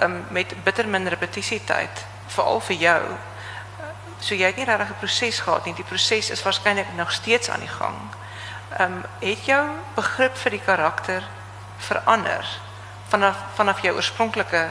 um, 0.03 0.25
met 0.29 0.55
bitter 0.65 0.89
min 0.89 1.09
repetisietyd 1.09 2.05
veral 2.27 2.61
vir 2.61 2.77
jou. 2.77 3.03
So 4.21 4.35
jy 4.35 4.47
het 4.47 4.57
nie 4.57 4.65
regtig 4.65 4.89
'n 4.89 4.99
proses 4.99 5.41
gehad 5.41 5.65
nie. 5.65 5.75
Die 5.75 5.85
proses 5.85 6.31
is 6.31 6.43
waarskynlik 6.43 6.93
nog 6.97 7.13
steeds 7.13 7.51
aan 7.51 7.61
die 7.61 7.75
gang. 7.79 7.97
Ehm 8.79 8.93
um, 8.93 9.05
het 9.21 9.45
jou 9.45 9.69
begrip 9.95 10.37
vir 10.37 10.51
die 10.51 10.65
karakter 10.65 11.23
verander 11.79 12.47
vanaf 13.09 13.37
vanaf 13.55 13.81
jou 13.83 13.95
oorspronklike 13.95 14.69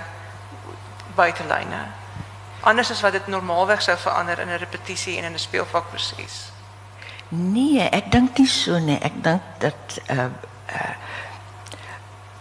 buitelyne. 1.15 1.85
Anders 2.59 2.91
as 2.91 3.01
wat 3.01 3.11
dit 3.11 3.27
normaalweg 3.27 3.81
sou 3.81 3.97
verander 3.97 4.39
in 4.39 4.47
'n 4.47 4.57
repetisie 4.57 5.17
en 5.17 5.23
in 5.23 5.33
'n 5.33 5.39
speelvakproses. 5.39 6.51
Nee, 7.29 7.85
ek 7.93 8.09
dink 8.11 8.37
nie 8.41 8.49
so 8.49 8.79
nie. 8.81 8.97
Ek 8.97 9.19
dink 9.23 9.41
dat 9.61 9.99
uh 10.09 10.29
uh 10.73 10.93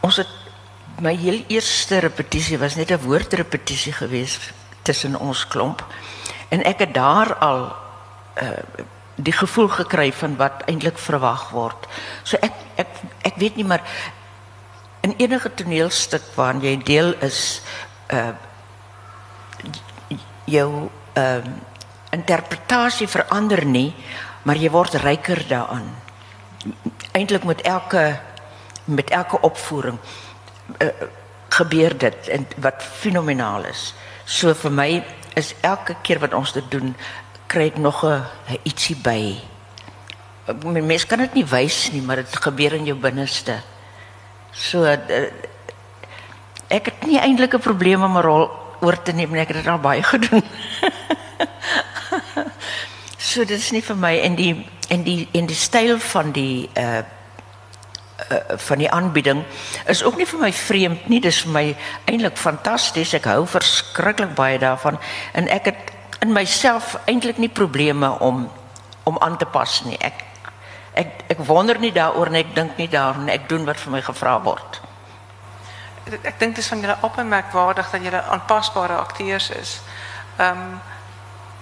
ons 0.01 0.21
heel 0.99 1.43
eerste 1.53 1.99
repetisie 2.01 2.59
was 2.59 2.77
net 2.77 2.91
'n 2.91 3.05
woordrepetisie 3.05 3.93
geweest 3.93 4.53
tussen 4.83 5.19
ons 5.21 5.47
klomp. 5.47 5.85
En 6.49 6.65
ek 6.65 6.79
het 6.79 6.95
daar 6.95 7.35
al 7.35 7.77
uh 8.43 8.87
die 9.15 9.33
gevoel 9.33 9.69
gekry 9.69 10.13
van 10.13 10.37
wat 10.37 10.63
eintlik 10.67 10.99
verwag 10.99 11.51
word. 11.51 11.87
So 12.23 12.37
ek 12.41 12.53
ek 12.77 12.89
ek 13.23 13.37
weet 13.37 13.57
nie 13.57 13.65
maar 13.65 13.83
in 15.01 15.15
enige 15.17 15.55
toneelstuk 15.55 16.23
waarin 16.35 16.63
jy 16.63 16.77
deel 16.83 17.15
is 17.21 17.61
uh 18.09 18.33
jou 20.45 20.91
ehm 21.13 21.45
uh, 21.45 21.53
interpretasie 22.11 23.09
verander 23.09 23.67
maar 24.49 24.57
jy 24.57 24.71
word 24.73 24.97
ryker 25.05 25.43
daaraan. 25.49 25.91
Eintlik 27.13 27.45
met 27.45 27.61
elke 27.69 28.17
met 28.89 29.11
elke 29.13 29.41
opvoering 29.45 29.99
uh, 30.81 30.89
gebeur 31.53 31.93
dit 31.99 32.29
en 32.33 32.47
wat 32.57 32.81
fenomenaal 32.81 33.67
is. 33.69 33.93
So 34.25 34.55
vir 34.57 34.73
my 34.73 34.89
is 35.37 35.53
elke 35.61 35.99
keer 36.03 36.23
wat 36.25 36.33
ons 36.33 36.55
dit 36.57 36.65
doen, 36.73 36.95
kry 37.47 37.69
ek 37.69 37.77
nog 37.77 38.01
'n 38.05 38.25
ietsie 38.65 38.97
by. 38.97 39.37
Mens 40.65 41.07
kan 41.07 41.19
dit 41.19 41.35
nie 41.35 41.45
wys 41.45 41.91
nie, 41.93 42.03
maar 42.03 42.17
dit 42.17 42.37
gebeur 42.37 42.73
in 42.73 42.85
jou 42.85 42.97
binneste. 42.97 43.61
So 44.53 44.85
uh, 44.85 44.97
ek 46.69 46.85
het 46.85 47.07
nie 47.07 47.21
eintlik 47.21 47.55
'n 47.55 47.61
probleem 47.61 48.03
om 48.03 48.17
'n 48.17 48.23
rol 48.23 48.51
oor 48.81 49.03
te 49.03 49.13
neem 49.13 49.31
nie, 49.31 49.41
ek 49.41 49.49
het 49.49 49.57
dit 49.57 49.69
al 49.69 49.79
baie 49.79 50.03
gedoen. 50.13 50.45
So 53.29 53.45
dit 53.45 53.59
is 53.59 53.71
nie 53.73 53.85
vir 53.85 53.97
my 53.97 54.15
en 54.25 54.37
die 54.39 54.55
en 54.89 55.05
die 55.05 55.29
en 55.37 55.47
die 55.47 55.57
styl 55.57 55.99
van 56.01 56.33
die 56.33 56.69
uh 56.81 57.03
uh, 58.19 58.39
van 58.57 58.79
die 58.79 58.91
aanbieding 58.91 59.45
is 59.87 60.03
ook 60.03 60.17
nie 60.17 60.27
vir 60.27 60.41
my 60.41 60.53
vreemd 60.53 61.09
nie. 61.09 61.21
Dis 61.21 61.43
vir 61.45 61.53
my 61.53 61.65
eintlik 62.05 62.37
fantasties. 62.37 63.15
Ek 63.15 63.29
hou 63.31 63.45
verskriklik 63.47 64.35
baie 64.39 64.59
daarvan 64.59 64.99
en 65.33 65.49
ek 65.49 65.71
het 65.71 65.95
in 66.25 66.33
myself 66.35 66.97
eintlik 67.07 67.39
nie 67.39 67.53
probleme 67.53 68.11
om 68.19 68.49
om 69.05 69.17
aan 69.25 69.39
te 69.39 69.47
pas 69.47 69.83
nie. 69.85 69.97
Ek 70.01 70.25
ek 70.95 71.25
ek 71.37 71.47
wonder 71.47 71.79
nie 71.79 71.93
daaroor 71.93 72.31
nie. 72.31 72.45
Ek 72.45 72.55
dink 72.55 72.77
nie 72.77 72.89
daaroor 72.89 73.23
nie. 73.23 73.33
Ek 73.37 73.49
doen 73.49 73.65
wat 73.65 73.81
vir 73.81 73.93
my 73.93 74.03
gevra 74.03 74.37
word. 74.43 74.83
Ek, 76.09 76.21
ek 76.25 76.39
dink 76.41 76.57
dit 76.57 76.65
is 76.65 76.69
van 76.69 76.81
julle 76.81 76.99
opmerkwaardig 77.03 77.91
dat 77.91 78.05
julle 78.05 78.23
aanpasbare 78.23 78.97
akteurs 78.97 79.51
is. 79.51 79.81
Ehm 80.39 80.71
um, 80.73 80.79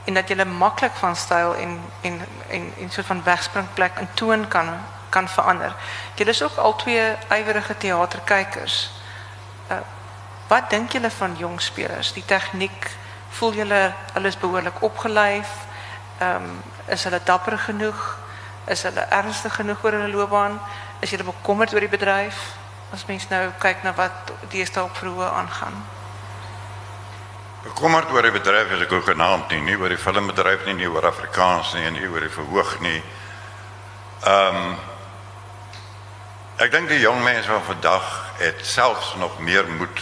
en 0.07 0.15
dat 0.15 0.29
julle 0.29 0.45
maklik 0.45 0.93
van 0.93 1.17
styl 1.17 1.55
en 1.55 1.81
en 2.01 2.27
en 2.49 2.73
'n 2.79 2.91
soort 2.91 3.07
van 3.07 3.23
wegspringplek 3.23 3.99
in 3.99 4.09
toon 4.15 4.49
kan 4.49 4.69
kan 5.09 5.29
verander. 5.29 5.75
Julle 6.15 6.31
is 6.31 6.43
ook 6.43 6.57
al 6.57 6.77
twee 6.77 7.17
ywerige 7.29 7.77
teaterkykers. 7.77 8.91
Uh, 9.71 9.77
wat 10.47 10.71
dink 10.71 10.93
julle 10.93 11.11
van 11.11 11.37
jong 11.37 11.61
spelers? 11.61 12.13
Die 12.13 12.25
tegniek, 12.25 12.91
voel 13.29 13.53
behoorlik 14.41 14.83
opgeleef? 14.83 15.49
Ehm 16.19 16.35
um, 16.35 16.63
is 16.87 17.05
hulle 17.05 17.21
dapper 17.25 17.59
genoeg? 17.59 18.19
Is 18.65 18.83
hulle 18.83 19.01
ernstig 19.01 19.55
genoeg 19.55 19.85
oor 19.85 19.93
hulle 19.93 20.09
loopbaan? 20.09 20.61
Is 20.99 21.11
julle 21.11 21.25
bekommerd 21.25 21.73
oor 21.73 21.81
die 21.81 21.89
bedryf? 21.89 22.37
As 22.93 23.07
mens 23.07 23.29
nou 23.29 23.51
kyk 23.59 23.83
na 23.83 23.95
wat 23.95 24.33
deesdae 24.49 24.83
op 24.83 24.97
vroeë 24.97 25.31
aangaan. 25.33 25.96
Bekommerd 27.67 28.11
oor 28.15 28.23
die 28.23 28.35
bedryf 28.35 28.71
is 28.77 28.85
ek 28.87 28.93
ook 28.93 29.09
genaamd 29.11 29.51
nie, 29.51 29.63
nie 29.67 29.79
oor 29.79 29.91
die 29.93 30.01
filmbedryf 30.01 30.65
nie, 30.69 30.79
nie 30.81 30.91
oor 30.91 31.07
Afrikaans 31.09 31.75
nie 31.75 31.87
en 31.89 31.97
nie 31.99 32.09
oor 32.09 32.25
die 32.25 32.33
verhoog 32.33 32.77
nie. 32.85 33.01
Ehm 34.25 34.61
um, 34.67 34.77
Ek 36.57 36.71
dink 36.73 36.89
die 36.89 37.03
jong 37.03 37.19
mense 37.21 37.51
van 37.51 37.65
vandag 37.67 38.05
het 38.41 38.63
selfs 38.65 39.11
nog 39.21 39.35
meer 39.45 39.67
moed 39.69 39.99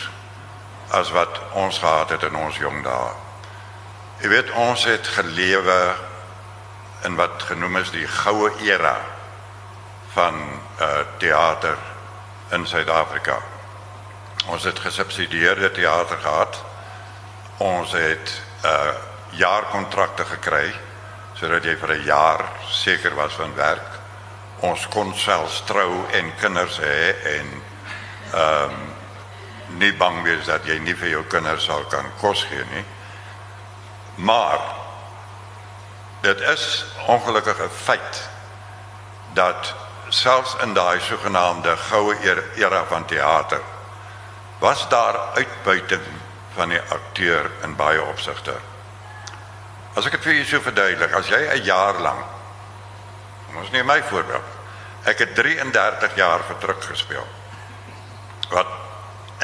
as 0.94 1.10
wat 1.10 1.40
ons 1.58 1.80
gehad 1.82 2.12
het 2.14 2.22
in 2.28 2.36
ons 2.38 2.60
jong 2.62 2.76
dae. 2.84 3.08
Jy 4.22 4.30
weet 4.30 4.52
ons 4.62 4.84
het 4.86 5.10
gelewe 5.16 5.78
in 7.08 7.18
wat 7.18 7.42
genoem 7.48 7.80
is 7.80 7.90
die 7.90 8.06
goue 8.06 8.52
era 8.62 8.94
van 10.14 10.38
uh 10.78 11.02
teater 11.18 11.74
in 12.54 12.66
Suid-Afrika. 12.70 13.40
Ons 14.46 14.70
het 14.70 14.78
gesubsidieerde 14.78 15.72
teater 15.74 16.22
gehad. 16.22 16.62
Ons 17.58 17.92
het 17.92 18.42
uh 18.64 18.94
jaarkontrakte 19.34 20.24
gekry 20.24 20.70
sodat 21.34 21.64
jy 21.64 21.74
vir 21.76 21.90
'n 21.94 22.04
jaar 22.04 22.44
seker 22.70 23.14
was 23.14 23.32
van 23.34 23.54
werk 23.54 23.94
ons 24.64 24.86
kon 24.88 25.14
selfs 25.14 25.62
trou 25.68 26.04
en 26.12 26.32
kinders 26.40 26.78
hê 26.78 27.14
en 27.36 27.48
ehm 28.34 28.70
um, 28.70 28.92
nie 29.80 29.92
bang 29.98 30.20
wees 30.22 30.44
dat 30.46 30.66
jy 30.68 30.76
nie 30.78 30.94
vir 30.94 31.08
jou 31.08 31.22
kinders 31.32 31.64
sal 31.66 31.82
kan 31.90 32.06
kos 32.20 32.44
gee 32.46 32.64
nie. 32.70 32.84
Maar 34.28 34.60
dit 36.22 36.40
is 36.52 36.84
ongelukkig 37.06 37.60
'n 37.60 37.70
feit 37.84 38.28
dat 39.34 39.74
selfs 40.08 40.56
in 40.62 40.74
daai 40.74 41.00
sogenaamde 41.00 41.76
goue 41.76 42.14
era 42.56 42.84
van 42.84 43.04
teater 43.04 43.60
was 44.58 44.88
daar 44.88 45.16
uitbuiting 45.34 46.06
van 46.54 46.68
die 46.68 46.80
akteur 46.80 47.50
in 47.62 47.76
baie 47.76 48.02
opsigte. 48.02 48.54
As 49.94 50.06
ek 50.06 50.12
dit 50.12 50.22
vir 50.22 50.32
julle 50.32 50.46
so 50.46 50.60
verduidelik, 50.60 51.12
as 51.12 51.28
jy 51.28 51.40
'n 51.54 51.64
jaar 51.64 52.00
lank 52.00 52.34
Ons 53.58 53.70
neem 53.70 53.86
my 53.86 54.00
voorbeeld. 54.02 54.52
Ek 55.06 55.20
het 55.22 55.34
33 55.36 56.16
jaar 56.18 56.42
vir 56.48 56.58
druk 56.62 56.84
gespeel. 56.84 57.26
Wat 58.50 58.70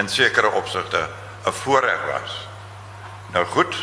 in 0.01 0.09
sekere 0.09 0.51
opsigte 0.51 1.09
'n 1.47 1.53
voorreg 1.53 2.01
was. 2.13 2.49
Nou 3.33 3.45
goed. 3.45 3.77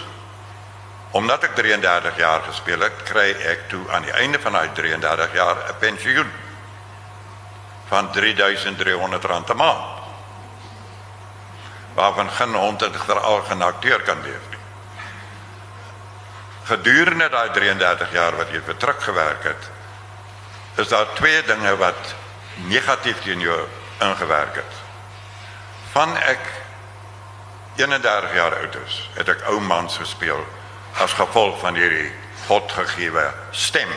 Omdat 1.11 1.43
ek 1.43 1.55
33 1.55 2.17
jaar 2.17 2.41
gespeel 2.41 2.79
het, 2.79 3.03
kry 3.03 3.31
ek 3.31 3.69
toe 3.69 3.89
aan 3.91 4.01
die 4.01 4.11
einde 4.11 4.39
van 4.39 4.51
daai 4.51 4.69
33 4.73 5.33
jaar 5.33 5.55
'n 5.55 5.77
pensioen 5.79 6.31
van 7.87 8.11
3300 8.11 9.23
rand 9.23 9.49
'n 9.49 9.55
maand. 9.55 9.96
Waarvan 11.97 12.29
geen 12.29 12.53
hond 12.53 12.81
en 12.85 12.93
veral 12.93 13.41
geen 13.41 13.61
akteur 13.61 14.01
kan 14.05 14.21
nie. 14.21 14.37
Gedurende 16.67 17.29
daai 17.29 17.49
33 17.55 18.11
jaar 18.13 18.35
wat 18.37 18.53
jy 18.53 18.61
vir 18.61 18.77
druk 18.77 19.01
gewerk 19.01 19.43
is 20.77 20.87
daar 20.87 21.07
twee 21.17 21.41
dinge 21.43 21.73
wat 21.77 22.13
negatief 22.69 23.21
teen 23.23 23.39
jou 23.39 23.59
ingewerk 24.03 24.55
het. 24.55 24.73
Van 25.91 26.17
ek 26.17 26.43
31 27.75 28.33
jaar 28.33 28.55
oud 28.57 28.75
is, 28.85 29.09
het 29.13 29.29
ek 29.29 29.41
ou 29.49 29.59
mans 29.61 29.97
gespeel 29.97 30.45
gevolg 30.97 31.59
van 31.61 31.75
hierdie 31.77 32.11
godgegewe 32.47 33.25
stem 33.51 33.89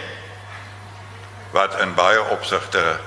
wat 1.51 1.79
in 1.81 1.95
baie 1.95 2.23
opsigte 2.31 3.01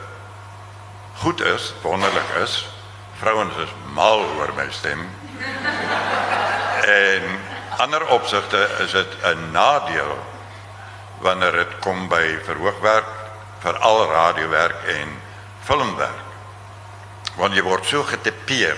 goed 1.22 1.42
is, 1.42 1.74
wonderlik 1.82 2.30
is. 2.42 2.73
Vrouens 3.24 3.56
is 3.56 3.70
mal 3.96 4.20
oor 4.36 4.52
my 4.56 4.66
stem. 4.72 5.00
en 6.84 7.40
ander 7.78 8.04
opsigte 8.12 8.68
is 8.84 8.92
dit 8.92 9.12
'n 9.24 9.52
nadeel 9.52 10.18
wanneer 11.24 11.52
dit 11.52 11.80
kom 11.80 12.08
by 12.08 12.40
verhoogwerk 12.44 13.08
veral 13.60 14.12
radiowerk 14.12 14.76
en 14.84 15.08
filmwerk. 15.64 16.28
Want 17.36 17.56
jy 17.56 17.64
word 17.64 17.86
so 17.86 18.04
getipeer 18.04 18.78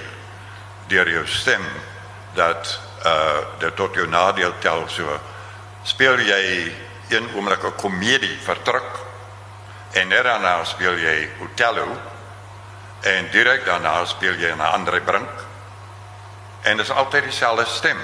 deur 0.87 1.09
jou 1.09 1.25
stem 1.27 1.65
dat 2.33 2.79
uh 3.05 3.41
dit 3.59 3.75
tot 3.75 3.95
jou 3.95 4.07
nadeel 4.07 4.53
tel 4.59 4.85
so. 4.87 5.19
Speel 5.83 6.19
jy 6.19 6.71
een 7.09 7.29
oomblik 7.33 7.63
'n 7.63 7.75
komedie 7.75 8.37
vertrek 8.45 8.91
en 9.91 10.09
daarna 10.09 10.63
speel 10.63 10.97
jy 10.97 11.29
Othello 11.41 12.13
en 13.05 13.27
direk 13.31 13.65
daarna 13.65 14.05
speel 14.05 14.33
jy 14.33 14.51
'n 14.51 14.61
ander 14.61 15.01
brink. 15.01 15.29
En 16.61 16.77
dit 16.77 16.85
is 16.85 16.91
altyd 16.91 17.23
dieselfde 17.23 17.65
stem. 17.65 17.97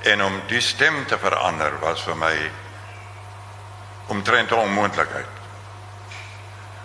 En 0.00 0.22
om 0.22 0.42
die 0.46 0.60
stem 0.60 1.06
te 1.06 1.18
verander 1.18 1.78
was 1.78 2.02
vir 2.02 2.16
my 2.16 2.50
omtrent 4.06 4.52
onmoontlikheid 4.52 5.38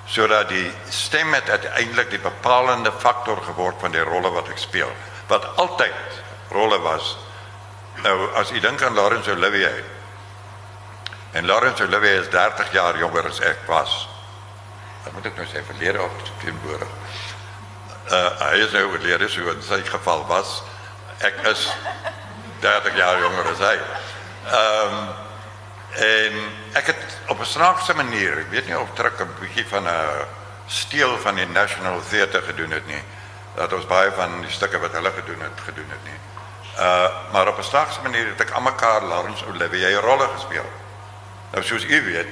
sodat 0.05 0.49
die 0.49 0.71
stem 0.89 1.33
het 1.33 1.49
uiteindelik 1.49 2.09
die 2.09 2.19
bepalende 2.19 2.91
faktor 2.91 3.41
geword 3.41 3.75
van 3.79 3.91
die 3.91 4.03
rolle 4.03 4.29
wat 4.29 4.47
ek 4.47 4.57
speel. 4.57 4.91
Wat 5.27 5.55
altyd 5.55 6.21
rolle 6.49 6.79
was. 6.79 7.17
Nou 7.95 8.33
as 8.33 8.51
u 8.51 8.59
dink 8.59 8.81
aan 8.81 8.93
Laurence 8.93 9.31
Olivier. 9.31 9.83
En 11.31 11.45
Laurence 11.45 11.83
Olivier 11.83 12.21
is 12.21 12.29
30 12.29 12.71
jaar 12.71 12.97
jonger 12.97 13.25
as 13.25 13.39
ek 13.39 13.57
was 13.65 14.14
dan 15.05 15.13
moet 15.13 15.25
ek 15.25 15.37
nou 15.37 15.47
sê 15.47 15.63
verlede 15.65 16.01
op 16.01 16.23
teenwoordig 16.43 16.95
uh 18.11 18.31
hy 18.51 18.55
is 18.65 18.71
nou 18.71 18.89
verlede 18.97 19.29
so 19.29 19.51
in 19.53 19.61
sy 19.61 19.81
geval 19.91 20.25
was 20.27 20.61
ek 21.21 21.45
is 21.53 21.69
30 22.61 22.97
jaar 22.97 23.21
jonger 23.21 23.53
as 23.53 23.63
hy 23.69 23.77
ehm 23.77 24.97
um, 24.97 25.23
En 25.95 26.33
ek 26.75 26.85
het 26.85 27.17
op 27.27 27.39
'n 27.39 27.45
snaakse 27.45 27.93
manier, 27.93 28.37
ek 28.37 28.49
weet 28.49 28.65
nie 28.65 28.79
of 28.79 28.89
druk 28.93 29.19
'n 29.19 29.35
bietjie 29.39 29.67
van 29.67 29.87
'n 29.87 30.27
steel 30.67 31.17
van 31.17 31.35
die 31.35 31.47
National 31.47 32.01
Theatre 32.09 32.41
gedoen 32.41 32.71
het 32.71 32.87
nie. 32.87 33.03
Dat 33.55 33.73
ons 33.73 33.85
baie 33.85 34.11
van 34.11 34.41
die 34.41 34.51
stukke 34.51 34.79
wat 34.79 34.91
hulle 34.91 35.11
gedoen 35.11 35.39
het 35.39 35.59
gedoen 35.65 35.89
het 35.89 36.03
nie. 36.03 36.19
Uh 36.77 37.31
maar 37.31 37.47
op 37.47 37.57
'n 37.57 37.63
snaakse 37.63 38.01
manier 38.01 38.27
het 38.27 38.41
ek 38.41 38.51
aan 38.51 38.63
mekaar 38.63 39.03
Laurence 39.03 39.45
Olivier 39.45 40.01
rolle 40.01 40.27
gespeel. 40.35 40.69
Nou 41.51 41.63
soos 41.63 41.83
u 41.83 42.03
weet, 42.03 42.27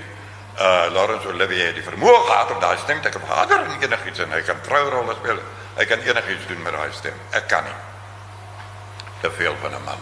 uh 0.59 0.85
Laurence 0.93 1.27
Olivier 1.27 1.71
het 1.71 1.75
die 1.75 1.85
vermoë 1.85 2.25
gehad 2.27 2.51
om 2.53 2.59
daai 2.61 2.77
stem 2.77 3.01
te 3.01 3.09
kan 3.09 3.23
vader 3.27 3.63
en 3.63 3.81
enigiets 3.81 4.19
en 4.19 4.31
hy 4.31 4.41
kan 4.45 4.61
trourolle 4.61 5.15
speel. 5.17 5.39
Hy 5.77 5.85
kan 5.89 6.03
enigiets 6.05 6.47
doen 6.47 6.61
met 6.61 6.73
daai 6.73 6.91
stem. 6.93 7.17
Ek 7.31 7.47
kan 7.49 7.63
nie. 7.63 7.79
Te 9.21 9.31
veel 9.31 9.55
van 9.61 9.73
'n 9.73 9.83
man. 9.83 10.01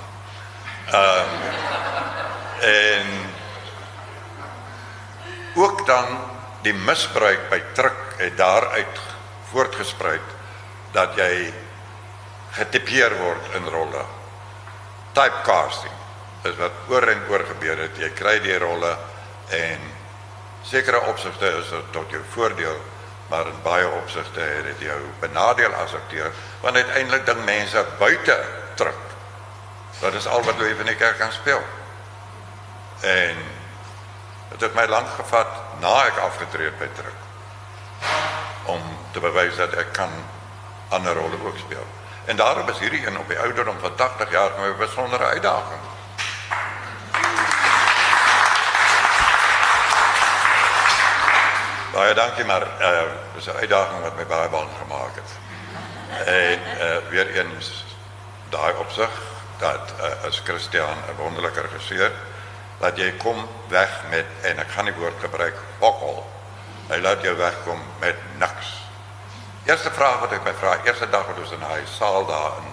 Uh 0.94 1.26
en 2.62 3.08
ook 5.56 5.86
dan 5.88 6.06
die 6.62 6.74
misbruik 6.74 7.50
by 7.50 7.62
druk 7.74 8.02
het 8.18 8.38
daaruit 8.38 9.00
voortgespruit 9.52 10.28
dat 10.92 11.16
jy 11.16 11.54
getipeer 12.52 13.16
word 13.18 13.56
in 13.56 13.68
rolle. 13.72 14.04
Typecasting 15.16 15.94
is 16.44 16.56
wat 16.60 16.72
oor 16.90 17.08
en 17.08 17.24
oor 17.30 17.46
gebeur 17.48 17.78
het. 17.78 17.98
Jy 17.98 18.10
kry 18.18 18.40
die 18.44 18.58
rolle 18.60 18.98
en 19.50 19.91
sekere 20.62 21.02
opsigte 21.02 21.48
is 21.60 21.70
dit 21.70 21.92
tot 21.92 22.10
jou 22.10 22.22
voordeel, 22.34 22.78
maar 23.30 23.48
in 23.48 23.62
baie 23.64 23.88
opsigte 23.88 24.40
het 24.40 24.64
dit 24.64 24.88
jou 24.88 25.00
benadeel 25.20 25.74
as 25.74 25.94
akteur 25.96 26.32
want 26.62 26.76
uiteindelik 26.76 27.26
ding 27.26 27.44
mense 27.46 27.86
buite 28.00 28.38
druk. 28.76 29.08
Dat 30.00 30.14
is 30.14 30.28
al 30.28 30.44
wat 30.44 30.60
jy 30.60 30.76
van 30.76 30.86
die 30.86 30.96
kerk 30.96 31.18
kan 31.18 31.32
speel. 31.32 31.62
En 33.02 33.38
dit 34.52 34.62
het 34.62 34.74
my 34.76 34.86
lank 34.86 35.10
gevat 35.16 35.48
na 35.82 35.94
ek 36.06 36.20
afgetree 36.22 36.70
het 36.70 36.80
by 36.80 36.90
druk 36.96 37.20
om 38.70 38.82
te 39.12 39.20
bewys 39.20 39.56
dat 39.58 39.74
ek 39.74 39.94
kan 39.96 40.12
ander 40.90 41.16
rolle 41.18 41.40
ook 41.46 41.58
speel. 41.58 41.86
En 42.26 42.36
daarom 42.36 42.70
is 42.70 42.80
hierdie 42.80 43.08
een 43.08 43.18
op 43.18 43.28
die 43.28 43.40
ouderdom 43.40 43.80
van 43.80 43.96
80 43.96 44.32
jaar 44.32 44.52
my 44.60 44.76
besondere 44.76 45.24
uitdaging. 45.24 45.82
Baie 51.92 52.14
dankie 52.16 52.46
maar 52.46 52.62
eh 52.62 52.88
uh, 52.88 53.04
dis 53.36 53.46
'n 53.46 53.58
uitdaging 53.60 54.02
wat 54.02 54.16
my 54.16 54.26
baie 54.26 54.50
bang 54.50 54.70
gemaak 54.80 55.16
het. 55.16 55.32
En 56.28 56.60
eh 56.80 56.96
uh, 56.96 56.98
weer 57.10 57.28
eens 57.28 57.86
daai 58.50 58.74
opsig 58.74 59.10
dat 59.58 59.94
uh, 60.00 60.28
as 60.28 60.42
Christian 60.44 60.98
'n 61.10 61.16
wonderlike 61.16 61.62
regisseur 61.62 62.12
dat 62.80 62.98
jy 62.98 63.12
kom 63.18 63.48
weg 63.68 63.90
met 64.10 64.26
en 64.42 64.60
ek 64.60 64.72
gaan 64.72 64.86
die 64.86 64.94
woord 64.94 65.20
gebruik 65.20 65.56
bokkel. 65.80 66.32
Hy 66.88 66.98
laat 66.98 67.22
jou 67.22 67.36
wegkom 67.36 67.82
met 68.00 68.16
niks. 68.38 68.68
Eerste 69.66 69.92
vraag 69.92 70.20
wat 70.20 70.32
ek 70.32 70.44
my 70.44 70.54
vra, 70.54 70.78
eerste 70.84 71.10
dag 71.10 71.26
wat 71.26 71.38
ons 71.38 71.52
in 71.52 71.62
hy 71.62 71.82
saal 71.86 72.26
daar 72.26 72.52
in 72.58 72.72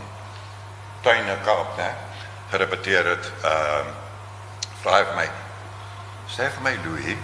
Tuine 1.00 1.36
Kaap, 1.44 1.76
né, 1.76 1.94
gerepeteer 2.50 3.06
het, 3.06 3.32
ehm 3.42 3.86
uh, 3.86 3.94
vra 4.82 4.96
hy 4.96 5.04
vir 5.04 5.14
my 5.14 5.28
sê 6.28 6.50
vir 6.50 6.62
my 6.62 6.78
Louis, 6.84 7.18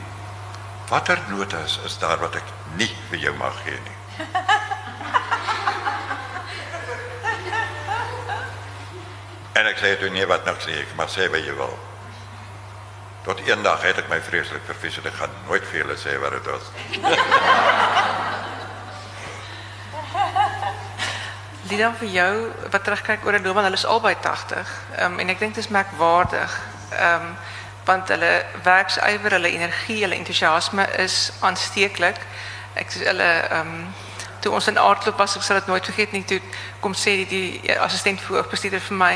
watter 0.88 1.18
notas 1.28 1.80
is 1.84 1.98
daar 1.98 2.18
wat 2.20 2.34
ek 2.36 2.44
nie 2.76 2.90
vir 3.10 3.18
jou 3.18 3.34
mag 3.38 3.56
gee 3.64 3.78
nie? 3.80 3.98
en 9.58 9.66
ek 9.70 9.78
sê 9.78 9.96
toe 9.98 10.10
nee 10.10 10.26
wat 10.26 10.44
niks 10.48 10.66
nie, 10.66 10.78
ek 10.82 10.94
maar 10.98 11.10
sê 11.12 11.28
wat 11.32 11.44
jy 11.46 11.54
wil. 11.58 11.76
Tot 13.24 13.40
eendag 13.46 13.80
het 13.86 13.98
ek 14.02 14.10
my 14.12 14.20
vreeslik 14.20 14.64
vervies 14.68 14.98
en 15.00 15.06
ek 15.08 15.16
gaan 15.16 15.32
nooit 15.48 15.64
vir 15.70 15.78
julle 15.80 15.96
sê 15.96 16.12
wat 16.20 16.32
dit 16.36 16.46
was. 16.52 16.64
Lida 21.70 21.88
vir 21.96 22.10
jou 22.12 22.34
wat 22.74 22.82
terugkyk 22.84 23.24
oor 23.24 23.34
'n 23.38 23.44
loopbaan, 23.46 23.66
hulle 23.70 23.80
is 23.80 23.88
albei 23.88 24.14
80. 24.20 24.68
Ehm 24.98 25.12
um, 25.12 25.18
en 25.20 25.28
ek 25.32 25.38
dink 25.40 25.54
dit 25.54 25.64
is 25.64 25.72
merkwaardig. 25.72 26.52
Ehm 26.92 27.30
um, 27.30 27.36
want 27.84 28.08
hulle 28.08 28.44
werksywer, 28.64 29.36
hulle 29.36 29.50
energie, 29.52 30.00
hulle 30.02 30.16
entoesiasme 30.16 30.86
is 31.04 31.32
aansteeklik. 31.40 32.20
Ek 32.74 32.96
hulle 33.04 33.30
ehm 33.50 33.60
um, 33.60 33.86
toe 34.44 34.52
ons 34.52 34.66
in 34.68 34.78
aardloop 34.78 35.16
was, 35.16 35.36
ek 35.38 35.42
sal 35.42 35.56
dit 35.56 35.68
nooit 35.70 35.86
vergeet 35.88 36.12
nie, 36.12 36.20
toe 36.28 36.36
kom 36.84 36.92
sê 36.92 37.14
die, 37.24 37.60
die 37.64 37.76
assistent 37.80 38.20
voorbestuurder 38.20 38.82
vir 38.90 38.98
my, 39.00 39.12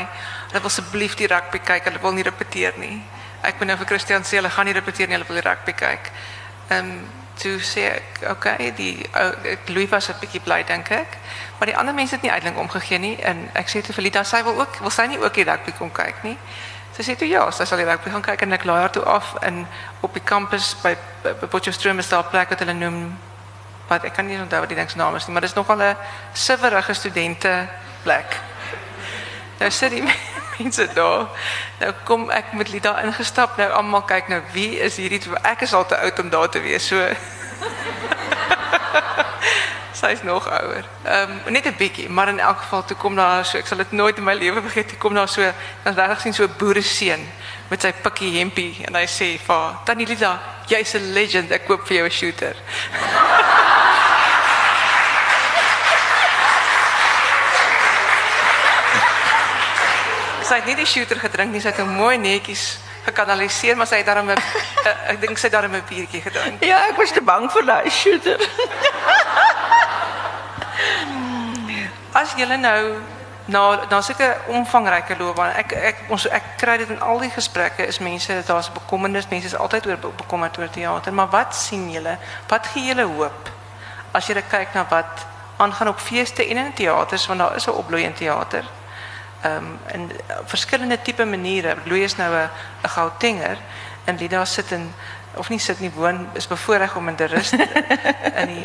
hulle 0.47 0.61
wil 0.63 0.71
asseblief 0.71 1.13
die 1.19 1.27
rugby 1.29 1.61
kyk, 1.61 1.85
hulle 1.85 2.01
wil 2.01 2.15
nie 2.17 2.25
repeteer 2.25 2.79
nie. 2.81 2.95
Ek 3.45 3.61
moet 3.61 3.69
nou 3.69 3.77
vir 3.77 3.91
Christian 3.91 4.25
sê 4.25 4.39
hulle 4.39 4.49
gaan 4.49 4.65
nie 4.65 4.73
repeteer 4.73 5.05
nie, 5.05 5.19
hulle 5.19 5.29
wil 5.29 5.37
die 5.37 5.45
rugby 5.45 5.75
kyk. 5.77 6.09
Ehm 6.69 6.93
um, 6.97 6.99
toe 7.39 7.59
sê 7.63 7.85
ek, 7.87 8.17
okay, 8.33 8.71
die 8.75 9.05
ou 9.15 9.29
Louis 9.71 9.87
was 9.89 10.09
'n 10.09 10.19
bietjie 10.19 10.41
bly 10.43 10.63
dink 10.67 10.89
ek. 10.91 11.17
Maar 11.59 11.67
die 11.71 11.77
ander 11.77 11.93
mense 11.93 12.15
het 12.15 12.23
nie 12.23 12.31
uitdink 12.31 12.57
omgegee 12.57 12.99
nie 12.99 13.15
en 13.23 13.49
ek 13.53 13.69
sê 13.69 13.81
te 13.81 13.93
Felita, 13.93 14.23
sy 14.23 14.43
wil 14.43 14.59
ook 14.59 14.79
wil 14.79 14.91
sy 14.91 15.05
nie 15.07 15.19
ook 15.19 15.33
die 15.33 15.47
rugby 15.47 15.71
kom 15.71 15.91
kyk 15.91 16.23
nie. 16.23 16.37
Sy 16.99 17.05
sê 17.07 17.13
toe 17.15 17.29
ja, 17.31 17.45
sy 17.55 17.63
sal 17.63 17.79
die 17.79 17.85
rugby 17.87 18.11
gaan 18.11 18.25
en 18.43 18.53
ek 18.57 18.65
laai 18.67 18.81
haar 18.81 18.91
toe 18.91 19.03
af 19.07 19.29
in 19.47 19.61
op 20.03 20.11
die 20.11 20.23
kampus 20.23 20.73
by, 20.83 20.97
by, 21.23 21.31
by 21.39 21.47
Potchefstroom 21.47 22.01
is 22.03 22.09
daar 22.11 22.25
'n 22.25 22.29
plek 22.29 22.49
wat 22.49 22.59
wat 23.87 24.03
ek 24.03 24.13
kan 24.13 24.27
nie 24.27 24.35
onthou 24.35 24.59
wat 24.59 24.67
die 24.69 24.75
ding 24.75 24.95
naam 24.95 25.15
is 25.15 25.27
maar 25.27 25.41
dit 25.41 25.49
is 25.49 25.55
nogal 25.55 25.79
'n 25.79 25.95
siwerige 26.33 26.93
studente 26.93 27.69
plek. 28.03 28.39
Nou 29.59 29.71
sit 29.71 29.91
die 29.91 30.03
mense 30.59 30.87
daar. 30.93 31.27
Nou 31.79 31.93
kom 32.03 32.29
ek 32.29 32.53
met 32.53 32.69
Lida 32.69 33.01
ingestap. 33.01 33.57
Nou 33.57 33.71
almal 33.71 34.01
kyk 34.01 34.27
nou 34.27 34.41
wie 34.51 34.79
is 34.79 34.95
twee? 34.95 35.19
Ek 35.41 35.61
is 35.61 35.73
al 35.73 35.85
te 35.85 35.97
oud 35.97 36.19
om 36.19 36.29
daar 36.29 36.49
te 36.49 36.59
wees. 36.59 36.87
So 36.87 36.99
Sy 39.99 40.13
is 40.15 40.23
nog 40.23 40.47
ouer. 40.47 40.85
Ehm 41.03 41.31
um, 41.45 41.51
net 41.51 41.65
'n 41.65 41.75
bietjie, 41.77 42.09
maar 42.09 42.27
in 42.27 42.39
elk 42.39 42.57
geval 42.57 42.85
toe 42.85 42.97
kom 42.97 43.15
daar 43.15 43.45
so 43.45 43.57
ek 43.57 43.67
sal 43.67 43.77
dit 43.77 43.91
nooit 43.91 44.17
in 44.17 44.23
my 44.23 44.33
lewe 44.33 44.61
vergeet. 44.61 44.87
Toe 44.87 44.97
kom 44.97 45.13
daar 45.13 45.27
so 45.27 45.51
dan 45.83 45.93
regtig 45.93 46.21
sien 46.21 46.33
so 46.33 46.43
'n 46.43 46.53
boere 46.57 46.81
seun 46.81 47.27
met 47.67 47.81
sy 47.81 47.91
pikkie 47.91 48.37
hempie 48.37 48.77
en 48.87 48.95
hy 48.95 49.05
sê 49.05 49.39
vir 49.47 49.75
Tannie 49.83 50.07
Lida, 50.07 50.39
jy's 50.67 50.93
'n 50.93 51.13
legend. 51.13 51.51
Ek 51.51 51.65
koop 51.65 51.87
vir 51.87 51.97
jou 51.97 52.05
'n 52.05 52.11
shooter. 52.11 52.55
sy 60.47 60.55
het 60.55 60.65
nie 60.65 60.75
die 60.75 60.85
shooter 60.85 61.19
gedrink 61.19 61.51
nie, 61.51 61.61
sy 61.61 61.67
het 61.67 61.77
hom 61.77 61.89
mooi 61.89 62.17
netjies 62.17 62.79
gekanaliseer, 63.03 63.75
maar 63.75 63.87
sy 63.87 63.95
het 63.95 64.05
daarom 64.05 64.29
'n 64.29 64.37
ek 65.11 65.21
dink 65.21 65.37
sy 65.37 65.47
het 65.47 65.51
daarom 65.51 65.75
'n 65.75 65.83
biertjie 65.89 66.21
gedrink. 66.21 66.63
Ja, 66.63 66.87
ek 66.87 66.95
was 66.95 67.11
te 67.11 67.21
bang 67.21 67.51
vir 67.51 67.65
daai 67.65 67.89
shooter. 67.89 68.39
As 72.19 72.33
jy 72.35 72.45
nou 72.45 72.99
na 73.47 73.61
na 73.89 74.01
sulke 74.01 74.27
omvangryke 74.51 75.15
loopbaan, 75.19 75.53
ek 75.55 75.73
ek 75.73 76.01
ons 76.11 76.25
ek 76.27 76.57
kry 76.59 76.75
in 76.83 76.99
al 76.99 77.21
die 77.23 77.31
gesprekke 77.31 77.85
is 77.87 77.99
mense 78.03 78.41
daar's 78.47 78.69
bekommernis, 78.75 79.29
mense 79.31 79.47
is 79.47 79.55
altyd 79.55 79.87
oor 79.87 80.11
bekommerd 80.17 80.57
oor 80.59 80.69
teater, 80.69 81.13
maar 81.13 81.29
wat 81.31 81.55
sien 81.55 81.87
julle? 81.91 82.17
Wat 82.47 82.67
gee 82.73 82.91
julle 82.91 83.07
hoop 83.07 83.49
as 84.11 84.27
jy 84.27 84.41
kyk 84.41 84.75
na 84.75 84.83
wat 84.89 85.25
aangaan 85.63 85.93
op 85.93 85.99
feeste 85.99 86.43
en 86.43 86.57
in 86.57 86.73
teaters 86.73 87.27
want 87.27 87.39
daar 87.39 87.55
is 87.55 87.67
'n 87.67 87.79
opbloeiende 87.81 88.17
teater 88.17 88.65
ehm 89.41 89.55
um, 89.55 89.79
in 89.93 90.11
verskillende 90.45 91.01
tipe 91.01 91.25
maniere. 91.25 91.77
Is 91.85 92.15
nou 92.15 92.33
'n 92.35 92.49
Gautenger 92.89 93.57
en 94.05 94.17
Lida 94.17 94.45
sit 94.45 94.71
in 94.71 94.93
of 95.35 95.49
nie 95.49 95.59
sit 95.59 95.79
nie 95.79 95.91
woon 95.93 96.29
is 96.33 96.47
bevoorreg 96.47 96.95
om 96.95 97.07
in 97.07 97.15
te 97.15 97.25
rus 97.25 97.51
in 97.51 97.57
die 97.57 97.67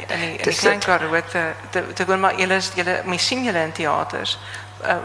in 0.09 0.21
die 0.21 0.37
in 0.39 0.49
die 0.49 0.57
klein 0.57 0.81
Karoo 0.81 1.21
te 1.31 1.43
te, 1.71 1.93
te 1.93 2.07
woon 2.07 2.21
maar 2.21 2.39
julle 2.41 2.55
is 2.55 2.71
julle 2.75 3.01
mens 3.05 3.27
sien 3.27 3.45
julle 3.45 3.63
in 3.63 3.73
teaters. 3.73 4.39
Uh, 4.83 4.97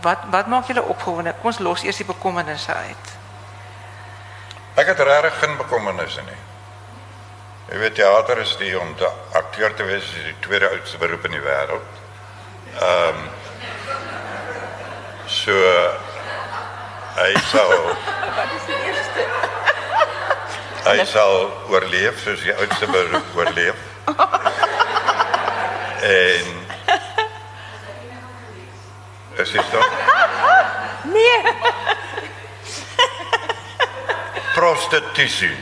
wat 0.00 0.24
wat 0.30 0.46
maak 0.46 0.66
julle 0.66 0.82
opgewonde? 0.82 1.34
Kom 1.40 1.52
ons 1.52 1.58
los 1.58 1.82
eers 1.82 1.96
die 1.96 2.08
bekommernisse 2.08 2.74
uit. 2.74 3.12
Ek 4.74 4.86
het 4.86 4.98
regtig 4.98 5.38
geen 5.38 5.56
bekommernisse 5.56 6.24
nie. 6.26 6.40
Jy 7.72 7.78
weet 7.78 7.94
teater 7.94 8.38
is 8.38 8.56
die 8.60 8.72
om 8.80 8.96
te 8.96 9.08
akteur 9.38 9.74
te 9.74 9.84
wees 9.88 10.04
is 10.04 10.26
die 10.32 10.40
tweede 10.40 10.68
oudste 10.68 10.98
beroep 10.98 11.24
in 11.28 11.38
die 11.38 11.44
wêreld. 11.44 12.02
Ehm 12.80 13.22
um, 13.22 13.30
So 15.32 15.52
hy 17.16 17.32
sal 17.48 17.72
Hy 20.82 21.04
sal 21.06 21.52
oorleef 21.70 22.18
soos 22.24 22.40
die 22.42 22.54
oudste 22.54 22.86
beroep 22.90 23.34
oorleef. 23.38 23.78
en 26.02 26.60
Is 29.42 29.50
dit 29.50 29.70
dan? 29.72 29.84
Nee. 31.12 31.52
Prostitusie. 34.54 35.56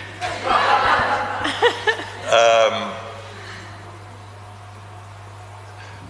Ehm 2.31 2.75
um, 2.75 2.89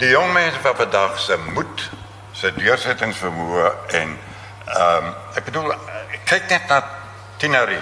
Die 0.01 0.09
jong 0.09 0.33
mense 0.33 0.57
van 0.65 0.77
vandag 0.77 1.19
se 1.21 1.37
moed 1.53 1.83
sy 2.33 2.49
deursettingsvermoë 2.57 3.67
en 3.99 4.15
ehm 4.15 5.09
um, 5.11 5.11
ek 5.37 5.45
bedoel 5.51 5.75
kyk 6.31 6.47
net 6.49 6.71
na 6.73 6.79
Tinari 7.43 7.77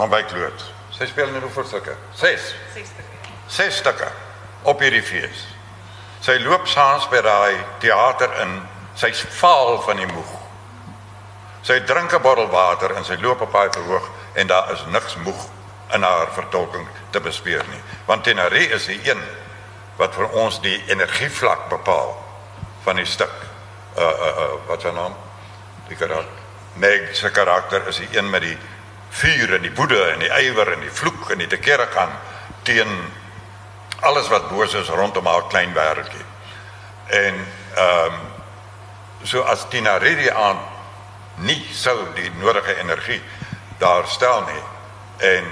van 0.00 0.08
Bykloot. 0.08 0.64
Sy 0.96 1.06
speel 1.10 1.28
net 1.34 1.44
hoeveel 1.44 1.66
stukke? 1.68 1.94
6. 2.16 2.54
6 2.74 2.92
stukke. 2.94 3.32
6 3.46 3.76
stukke. 3.84 4.10
op 4.62 4.82
hierdie 4.84 5.00
fees. 5.00 5.46
Sy 6.20 6.34
loop 6.44 6.66
saans 6.68 7.06
by 7.08 7.22
daai 7.24 7.56
teater 7.80 8.34
in. 8.42 8.50
Sy's 9.00 9.22
vaal 9.38 9.78
van 9.86 9.96
die 9.96 10.08
moeg. 10.10 10.34
Sy 11.64 11.78
drink 11.88 12.12
'n 12.12 12.20
bottel 12.20 12.50
water 12.52 12.92
en 12.96 13.04
sy 13.04 13.16
loop 13.22 13.40
op 13.40 13.52
daai 13.52 13.72
verhoog 13.72 14.10
en 14.34 14.46
daar 14.46 14.72
is 14.72 14.84
niks 14.92 15.16
moeg 15.24 15.46
in 15.94 16.02
haar 16.02 16.28
vertolking 16.32 16.86
te 17.10 17.20
bespeer 17.20 17.64
nie. 17.70 17.80
Want 18.04 18.24
Tenari 18.24 18.68
is 18.68 18.86
die 18.86 19.00
een 19.10 19.22
wat 19.96 20.14
vir 20.14 20.28
ons 20.28 20.60
die 20.60 20.84
energievlak 20.86 21.68
bepaal 21.68 22.12
van 22.84 22.96
die 22.96 23.06
stuk. 23.06 23.32
Uh 23.96 24.04
uh, 24.04 24.36
uh 24.44 24.68
wat 24.68 24.82
sy 24.82 24.92
naam? 24.92 25.16
Die 25.88 25.96
karakter. 25.96 26.36
Meg 26.74 27.16
se 27.16 27.30
karakter 27.30 27.88
is 27.88 27.96
die 27.96 28.08
een 28.12 28.30
met 28.30 28.42
die 28.42 28.58
vuur 29.10 29.54
en 29.54 29.62
die 29.62 29.74
woede 29.74 30.00
en 30.12 30.22
die 30.22 30.32
ywer 30.48 30.72
en 30.72 30.80
die 30.80 30.92
vloek 30.92 31.30
en 31.30 31.42
die 31.42 31.50
tekere 31.50 31.86
gaan 31.90 32.12
teen 32.62 32.90
alles 34.00 34.28
wat 34.28 34.48
boos 34.48 34.74
is 34.74 34.88
rondom 34.88 35.26
haar 35.26 35.48
klein 35.52 35.72
wêreldjie. 35.76 36.26
En 37.06 37.46
ehm 37.74 38.12
um, 38.12 38.20
so 39.22 39.42
as 39.42 39.66
Tina 39.68 39.98
Redi 39.98 40.30
aan 40.30 40.58
nie 41.44 41.60
sou 41.72 41.96
die 42.16 42.30
nodige 42.40 42.76
energie 42.80 43.20
daar 43.78 44.06
stel 44.08 44.40
nie 44.48 44.62
en 45.28 45.50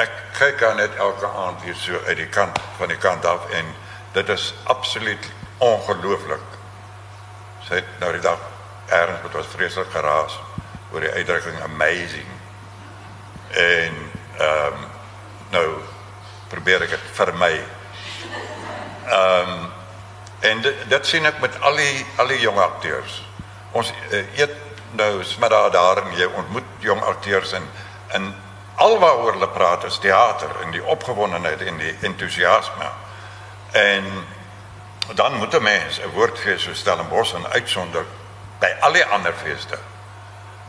ek 0.00 0.12
kyk 0.38 0.62
aan 0.62 0.76
net 0.80 0.96
elke 1.00 1.28
aand 1.28 1.62
hier 1.64 1.76
so 1.76 2.00
uit 2.06 2.16
die 2.16 2.28
kant 2.32 2.58
van 2.78 2.88
die 2.92 3.00
kant 3.00 3.24
af 3.24 3.50
en 3.56 3.68
dit 4.12 4.28
is 4.32 4.54
absoluut 4.64 5.30
ongelooflik. 5.58 6.44
Sy 7.68 7.80
het 7.80 7.88
nou 8.00 8.12
die 8.12 8.24
dag 8.24 8.40
erns 8.92 9.22
wat 9.24 9.36
was 9.40 9.52
vreeslik 9.52 9.92
geraas 9.92 10.36
oor 10.92 11.04
die 11.04 11.12
uitdrukking 11.12 11.60
amazing. 11.64 12.35
En 13.56 13.94
ehm 14.38 14.72
um, 14.72 14.84
nou 15.50 15.66
probeer 16.48 16.82
ek 16.82 16.90
dit 16.90 17.08
vermy. 17.16 17.54
Ehm 19.06 19.48
um, 19.48 19.72
en 20.40 20.60
dit, 20.62 21.06
sien 21.06 21.24
ek 21.26 21.40
met 21.40 21.60
al 21.64 21.78
die 21.80 22.06
al 22.20 22.28
die 22.28 22.40
jong 22.40 22.58
akteurs. 22.60 23.22
Ons 23.72 23.92
uh, 24.10 24.20
eet 24.38 24.52
nou 24.96 25.24
smiddag 25.24 25.70
daar 25.72 26.02
en 26.02 26.12
jy 26.16 26.28
ontmoet 26.36 26.68
jong 26.84 27.00
akteurs 27.02 27.52
en 27.56 27.64
in 28.14 28.28
alwaaroor 28.76 29.32
hulle 29.32 29.48
praat 29.48 29.84
is 29.88 29.98
teater 29.98 30.52
en 30.62 30.70
die 30.70 30.84
opgewondenheid 30.84 31.64
en 31.64 31.80
die 31.80 31.94
entoesiasme. 32.00 32.90
En 33.72 34.04
dan 35.14 35.34
moet 35.40 35.54
'n 35.54 35.62
mens 35.62 36.00
'n 36.00 36.12
woordfees 36.12 36.62
so 36.62 36.74
stel 36.74 36.98
en 36.98 37.08
bos 37.08 37.32
en 37.32 37.46
uitsonder 37.46 38.04
by 38.58 38.74
al 38.80 38.92
die 38.92 39.04
ander 39.04 39.34
feeste 39.34 39.78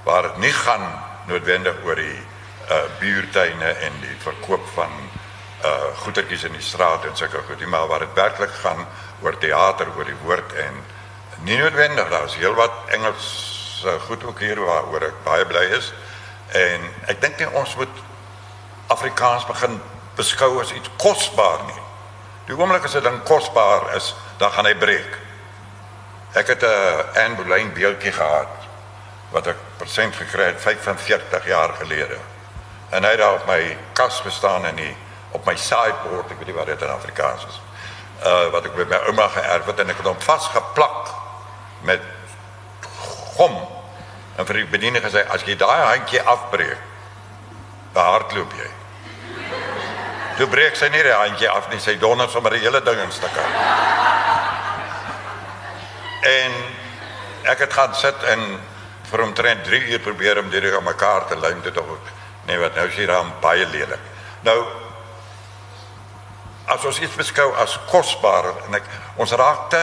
waar 0.04 0.22
dit 0.22 0.38
nie 0.38 0.54
gaan 0.54 1.04
noodwendig 1.26 1.76
oor 1.84 1.96
die 1.96 2.20
uh 2.70 2.84
buurtuine 3.00 3.70
en 3.88 3.94
die 4.02 4.16
verkoop 4.20 4.68
van 4.76 4.92
uh 5.64 5.92
goedertjies 6.04 6.44
in 6.44 6.52
die 6.52 6.62
straat 6.62 7.06
en 7.06 7.16
sulke 7.18 7.42
goed, 7.48 7.66
maar 7.66 7.88
waar 7.88 8.00
dit 8.00 8.14
werklik 8.14 8.54
gaan 8.62 8.88
oor 9.22 9.38
teater, 9.38 9.88
oor 9.96 10.06
die 10.06 10.22
woord 10.24 10.54
en 10.54 10.84
nie 11.46 11.58
noodwendig 11.58 12.10
daar 12.10 12.26
is 12.26 12.36
heelwat 12.36 12.74
Engels 12.88 13.28
uh, 13.86 13.94
goed 14.08 14.24
ook 14.24 14.40
hier 14.40 14.60
waaroor 14.60 15.10
ek 15.10 15.24
baie 15.26 15.46
bly 15.46 15.64
is. 15.78 15.92
En 16.58 16.86
ek 17.12 17.22
dink 17.22 17.40
nie 17.40 17.50
ons 17.60 17.76
moet 17.78 18.04
Afrikaans 18.94 19.46
begin 19.50 19.80
beskou 20.18 20.58
as 20.62 20.74
iets 20.74 20.90
kosbaar 20.98 21.66
nie. 21.68 21.82
Die 22.48 22.56
oomblik 22.56 22.86
as 22.88 22.96
'n 22.96 23.04
ding 23.04 23.24
kosbaar 23.24 23.96
is, 23.96 24.16
dan 24.38 24.52
gaan 24.52 24.66
hy 24.66 24.76
breek. 24.76 25.18
Ek 26.34 26.48
het 26.48 26.64
'n 26.64 26.66
uh, 26.66 27.24
Anne 27.24 27.36
Boleyn 27.36 27.74
beeldjie 27.74 28.12
gehad 28.12 28.54
wat 29.32 29.48
ek 29.48 29.58
persent 29.78 30.16
gekry 30.16 30.44
het 30.44 30.62
45 30.62 31.46
jaar 31.48 31.74
gelede. 31.80 32.18
En 32.90 33.04
hy 33.04 33.16
daar 33.16 33.34
op 33.34 33.48
my 33.48 33.78
kas 33.94 34.22
bestaan 34.22 34.66
in 34.66 34.76
die 34.76 34.94
op 35.32 35.46
my 35.46 35.56
sideboard, 35.60 36.32
ek 36.32 36.40
weet 36.40 36.52
nie 36.52 36.56
wat 36.56 36.70
dit 36.72 36.82
in 36.82 36.92
Afrikaans 36.94 37.48
is. 37.50 37.58
Uh 38.26 38.48
wat 38.54 38.66
ek 38.66 38.76
by 38.78 38.86
my 38.90 39.00
ouma 39.12 39.28
geërf 39.34 39.68
het 39.72 39.82
en 39.84 39.92
ek 39.94 40.00
het 40.02 40.08
hom 40.10 40.22
vasgeplak 40.24 41.12
met 41.88 42.04
gom. 43.36 43.58
En 44.38 44.46
vir 44.46 44.62
die 44.62 44.70
bediening 44.72 45.04
gesê 45.04 45.26
as 45.34 45.44
jy 45.46 45.58
daai 45.60 45.84
handjie 45.84 46.22
afbreek, 46.22 46.80
dan 47.94 48.12
hardloop 48.14 48.56
jy. 48.58 48.70
Toe 50.38 50.48
breek 50.48 50.76
sy 50.78 50.90
nie 50.94 51.02
die 51.04 51.14
handjie 51.14 51.50
af 51.50 51.70
nie, 51.72 51.80
sy 51.82 51.98
donder 51.98 52.30
sommer 52.30 52.54
die 52.54 52.62
hele 52.62 52.82
ding 52.86 53.00
in 53.02 53.12
stukke. 53.12 53.46
En 56.30 56.60
ek 57.52 57.64
het 57.66 57.74
gaan 57.74 57.96
sit 57.98 58.24
en 58.34 58.44
vir 59.08 59.24
omtrent 59.24 59.64
3 59.66 59.82
uur 59.92 60.04
probeer 60.06 60.40
om 60.42 60.50
dit 60.54 60.68
aan 60.74 60.86
mekaar 60.86 61.28
te 61.28 61.38
lyn 61.40 61.62
dit 61.66 61.78
op. 61.78 62.17
Nee, 62.48 62.60
wat 62.60 62.76
nou 62.76 62.88
is 62.88 62.96
hier 62.96 63.12
dan 63.12 63.32
baie 63.44 63.66
lelik. 63.68 64.04
Nou 64.48 64.58
as 66.68 66.84
ons 66.86 67.00
iets 67.00 67.16
beskou 67.16 67.48
as 67.64 67.78
kosbaar 67.88 68.50
en 68.68 68.76
ek 68.76 68.88
ons 69.20 69.34
raakte 69.40 69.80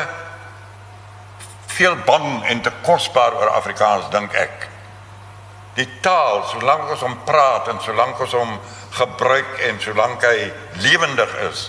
veel 1.74 1.96
bang 2.06 2.44
en 2.52 2.60
te 2.62 2.72
kosbaar 2.84 3.36
oor 3.38 3.52
Afrikaans 3.56 4.10
dink 4.12 4.34
ek. 4.38 4.68
Die 5.74 5.88
taal, 6.04 6.44
solank 6.52 6.92
ons 6.94 7.02
hom 7.02 7.16
praat 7.26 7.68
en 7.72 7.80
solank 7.82 8.20
ons 8.22 8.36
hom 8.36 8.52
gebruik 8.94 9.56
en 9.68 9.80
solank 9.82 10.22
hy 10.22 10.52
lewendig 10.84 11.32
is, 11.48 11.64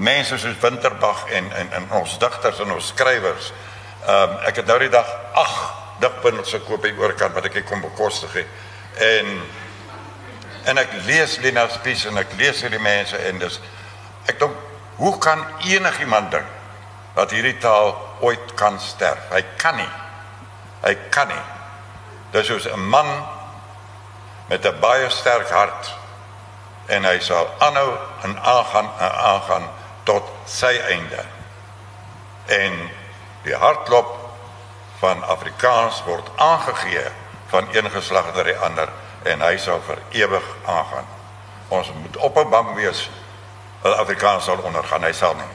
mense 0.00 0.38
soos 0.38 0.56
Winterbag 0.62 1.26
en 1.36 1.50
en 1.60 1.74
en 1.76 1.90
ons 2.00 2.14
digters 2.22 2.62
en 2.64 2.72
ons 2.78 2.92
skrywers. 2.94 3.52
Ehm 4.06 4.30
um, 4.30 4.38
ek 4.48 4.62
het 4.62 4.70
nou 4.70 4.78
die 4.80 4.92
dag 4.92 5.10
8 5.36 6.00
digbundels 6.00 6.54
gekoop 6.56 6.86
by 6.86 6.94
oorkant 7.02 7.36
wat 7.36 7.50
ek 7.50 7.60
kon 7.68 7.82
bekostig 7.84 8.38
het. 8.40 8.54
En 8.96 9.34
en 10.64 10.78
ek 10.78 10.92
lees 11.06 11.38
Lena 11.38 11.68
Spies 11.68 12.04
en 12.06 12.18
ek 12.18 12.32
lees 12.38 12.60
hierdie 12.60 12.82
mense 12.82 13.16
en 13.16 13.38
dis 13.38 13.60
Ek 14.28 14.38
dink 14.38 14.56
hoe 15.00 15.18
kan 15.18 15.40
enigiemand 15.64 16.30
dink 16.30 16.46
dat 17.16 17.32
hierdie 17.34 17.56
taal 17.58 17.94
ooit 18.20 18.52
kan 18.54 18.76
sterf? 18.80 19.30
Hy 19.32 19.40
kan 19.58 19.78
nie. 19.80 19.88
Hy 20.84 20.94
kan 21.10 21.28
nie. 21.28 21.44
Dis 22.32 22.46
soos 22.46 22.66
'n 22.68 22.78
man 22.78 23.08
met 24.48 24.64
'n 24.66 24.80
baie 24.80 25.10
sterk 25.10 25.50
hart 25.50 25.94
en 26.86 27.04
hy 27.04 27.18
sal 27.18 27.48
aanhou 27.58 27.98
en 28.22 28.38
aangaan 28.38 28.88
en 28.98 29.12
aangaan 29.12 29.68
tot 30.04 30.24
sy 30.46 30.78
einde. 30.88 31.24
En 32.46 32.90
die 33.42 33.54
hartklop 33.54 34.16
van 34.98 35.24
Afrikaans 35.24 36.02
word 36.04 36.30
aangegee 36.36 37.06
van 37.46 37.68
een 37.72 37.90
geslag 37.90 38.34
na 38.34 38.42
die 38.42 38.58
ander 38.58 38.88
en 39.22 39.40
hy 39.40 39.56
sal 39.56 39.80
vir 39.86 39.98
ewig 40.10 40.44
aangaan. 40.66 41.06
Ons 41.68 41.92
moet 41.92 42.16
op 42.16 42.36
'n 42.36 42.50
bank 42.50 42.74
wees 42.74 43.10
dat 43.82 43.96
Afrikaans 43.96 44.44
sal 44.44 44.56
ondergaan, 44.56 45.02
hy 45.02 45.12
sal 45.12 45.34
nie. 45.34 45.52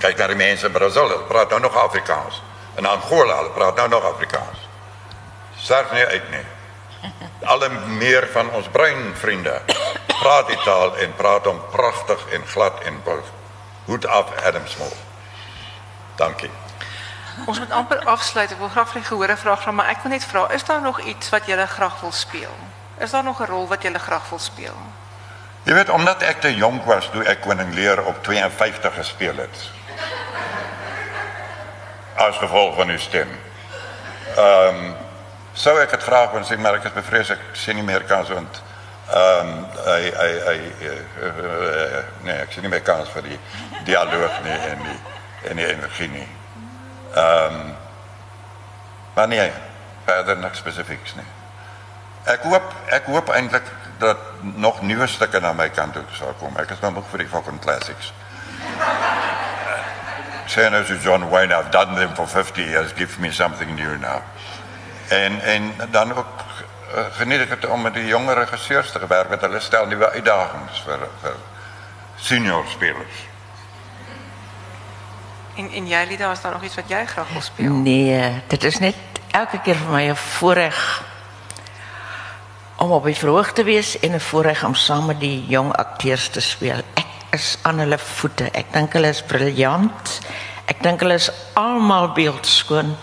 Kyk 0.00 0.16
na 0.18 0.26
die 0.26 0.36
mense 0.36 0.66
in 0.66 0.72
Brasil, 0.72 1.08
hulle 1.08 1.22
praat 1.22 1.50
nou 1.50 1.60
nog 1.60 1.76
Afrikaans. 1.76 2.42
In 2.76 2.86
Angola, 2.86 3.36
hulle 3.36 3.50
praat 3.50 3.76
nou 3.76 3.88
nog 3.88 4.04
Afrikaans. 4.04 4.58
Sterf 5.56 5.92
nie 5.92 6.06
uit 6.06 6.30
nie. 6.30 6.46
Alle 7.52 7.68
meer 7.68 8.28
van 8.32 8.50
ons 8.50 8.66
bruin 8.68 9.14
vriende 9.14 9.60
praat 10.06 10.48
die 10.48 10.58
taal 10.64 10.96
en 10.96 11.14
praat 11.14 11.44
hom 11.44 11.60
pragtig 11.70 12.26
en 12.30 12.46
glad 12.46 12.82
en 12.86 13.00
bout. 13.04 13.30
Hoed 13.84 14.06
af 14.06 14.26
Adam 14.46 14.66
Small. 14.66 14.92
Dankie. 16.16 16.61
Ons 17.46 17.58
moet 17.58 17.70
amper 17.70 18.04
afsluit. 18.04 18.50
Ek 18.50 18.58
wil 18.58 18.68
graag 18.68 18.88
vir 18.88 19.04
gehoor 19.04 19.30
'n 19.30 19.36
vraag 19.36 19.62
vra, 19.62 19.70
maar 19.72 19.88
ek 19.88 20.02
wil 20.02 20.10
net 20.10 20.24
vra, 20.24 20.50
is 20.50 20.64
daar 20.64 20.82
nog 20.82 21.00
iets 21.00 21.28
wat 21.28 21.46
jy 21.46 21.66
graag 21.66 22.00
wil 22.00 22.12
speel? 22.12 22.56
Is 22.98 23.10
daar 23.10 23.24
nog 23.24 23.40
'n 23.40 23.46
rol 23.46 23.68
wat 23.68 23.82
jy 23.82 23.92
graag 23.92 24.28
wil 24.28 24.38
speel? 24.38 24.76
Jy 25.62 25.74
weet 25.74 25.88
omdat 25.88 26.22
ek 26.22 26.40
te 26.40 26.54
jonk 26.54 26.84
was 26.84 27.08
toe 27.12 27.24
ek 27.24 27.40
koning 27.40 27.74
leer 27.74 28.04
op 28.04 28.22
52 28.22 28.94
gespeel 28.94 29.36
het. 29.36 29.70
As 32.16 32.36
gevolg 32.36 32.74
van 32.76 32.90
u 32.90 32.98
stem. 32.98 33.28
Ehm 34.36 34.74
um, 34.74 34.94
sou 35.52 35.78
ek 35.80 35.90
dit 35.90 36.02
graag 36.02 36.30
wou 36.30 36.42
sê 36.42 36.58
maar 36.58 36.74
is 36.74 36.92
bevrees 36.92 37.30
ek 37.30 37.40
sien 37.52 37.76
nie 37.76 37.84
meer 37.84 38.04
kans 38.04 38.28
want 38.28 38.62
ehm 39.12 39.48
um, 39.48 39.66
hy 39.84 40.12
hy 40.16 40.30
hy 40.48 40.58
uh, 40.82 42.04
nee 42.22 42.38
ek 42.40 42.52
sien 42.52 42.62
nie 42.62 42.70
meer 42.70 42.82
kans 42.82 43.08
vir 43.08 43.22
die 43.22 43.38
dialoog 43.84 44.42
nie 44.42 44.58
en 44.70 44.78
die 44.82 45.00
en 45.50 45.56
die 45.56 45.66
energie 45.66 46.08
nie. 46.08 46.41
Ehm 47.14 47.54
um, 47.54 47.74
maar 49.14 49.28
nee, 49.28 49.52
verder 50.04 50.36
niks 50.36 50.58
spesifieks 50.58 51.14
nie. 51.14 51.26
Ek 52.24 52.42
hoop 52.42 52.74
ek 52.86 53.08
hoop 53.12 53.28
eintlik 53.28 53.66
dat 53.98 54.18
nog 54.40 54.82
nuwe 54.82 55.06
stukke 55.06 55.40
na 55.40 55.52
my 55.52 55.68
kant 55.70 55.92
toe 55.92 56.04
sal 56.16 56.34
kom. 56.38 56.56
Ek 56.56 56.70
is 56.70 56.80
nou 56.80 56.92
nog 56.92 57.08
vir 57.10 57.24
die 57.24 57.28
fucking 57.28 57.60
classics. 57.60 58.12
Saying 60.46 60.74
as 60.74 60.90
John 61.02 61.28
Wayne, 61.30 61.52
I've 61.54 61.70
done 61.70 61.94
them 61.94 62.14
for 62.14 62.26
50 62.26 62.62
years, 62.62 62.92
give 62.92 63.20
me 63.20 63.30
something 63.30 63.74
new 63.74 63.98
now. 64.00 64.22
En 65.08 65.40
en 65.40 65.74
dan 65.90 66.14
ook 66.16 66.26
uh, 66.94 67.04
geniet 67.18 67.40
ek 67.40 67.60
dit 67.60 67.70
om 67.70 67.82
met 67.82 67.94
die 67.94 68.06
jonger 68.06 68.36
regisseurs 68.36 68.92
te 68.92 69.06
werk 69.06 69.28
met 69.28 69.40
hulle 69.40 69.60
stel 69.60 69.86
nuwe 69.86 70.10
uitdagings 70.10 70.82
vir 70.86 71.06
vir 71.22 71.36
senior 72.16 72.64
spelers. 72.68 73.31
En 75.54 75.86
jy 75.86 76.04
Lida, 76.08 76.30
is 76.32 76.40
daar 76.40 76.52
nog 76.52 76.62
iets 76.64 76.74
wat 76.74 76.88
jy 76.88 77.06
graag 77.06 77.32
wil 77.32 77.40
speel? 77.40 77.72
Nee, 77.72 78.42
dit 78.48 78.64
is 78.64 78.78
net 78.78 78.96
elke 79.30 79.60
keer 79.60 79.76
vir 79.76 79.92
my 79.92 80.08
'n 80.10 80.16
voorreg 80.16 81.04
om 82.76 82.90
op 82.90 83.04
die 83.04 83.16
verhoog 83.16 83.52
te 83.52 83.64
wees 83.64 83.98
en 83.98 84.14
'n 84.14 84.20
voorreg 84.20 84.64
om 84.64 84.74
saam 84.74 85.06
met 85.06 85.20
die 85.20 85.46
jong 85.46 85.72
akteurs 85.72 86.28
te 86.28 86.40
speel. 86.40 86.80
Ek 86.94 87.06
is 87.30 87.58
aan 87.62 87.78
hulle 87.78 87.98
voete. 87.98 88.50
Ek 88.50 88.72
dink 88.72 88.92
hulle 88.92 89.08
is 89.08 89.22
briljant. 89.22 90.20
Ek 90.64 90.82
dink 90.82 91.00
hulle 91.00 91.14
is 91.14 91.30
almal 91.52 92.12
beeldskoon. 92.12 92.96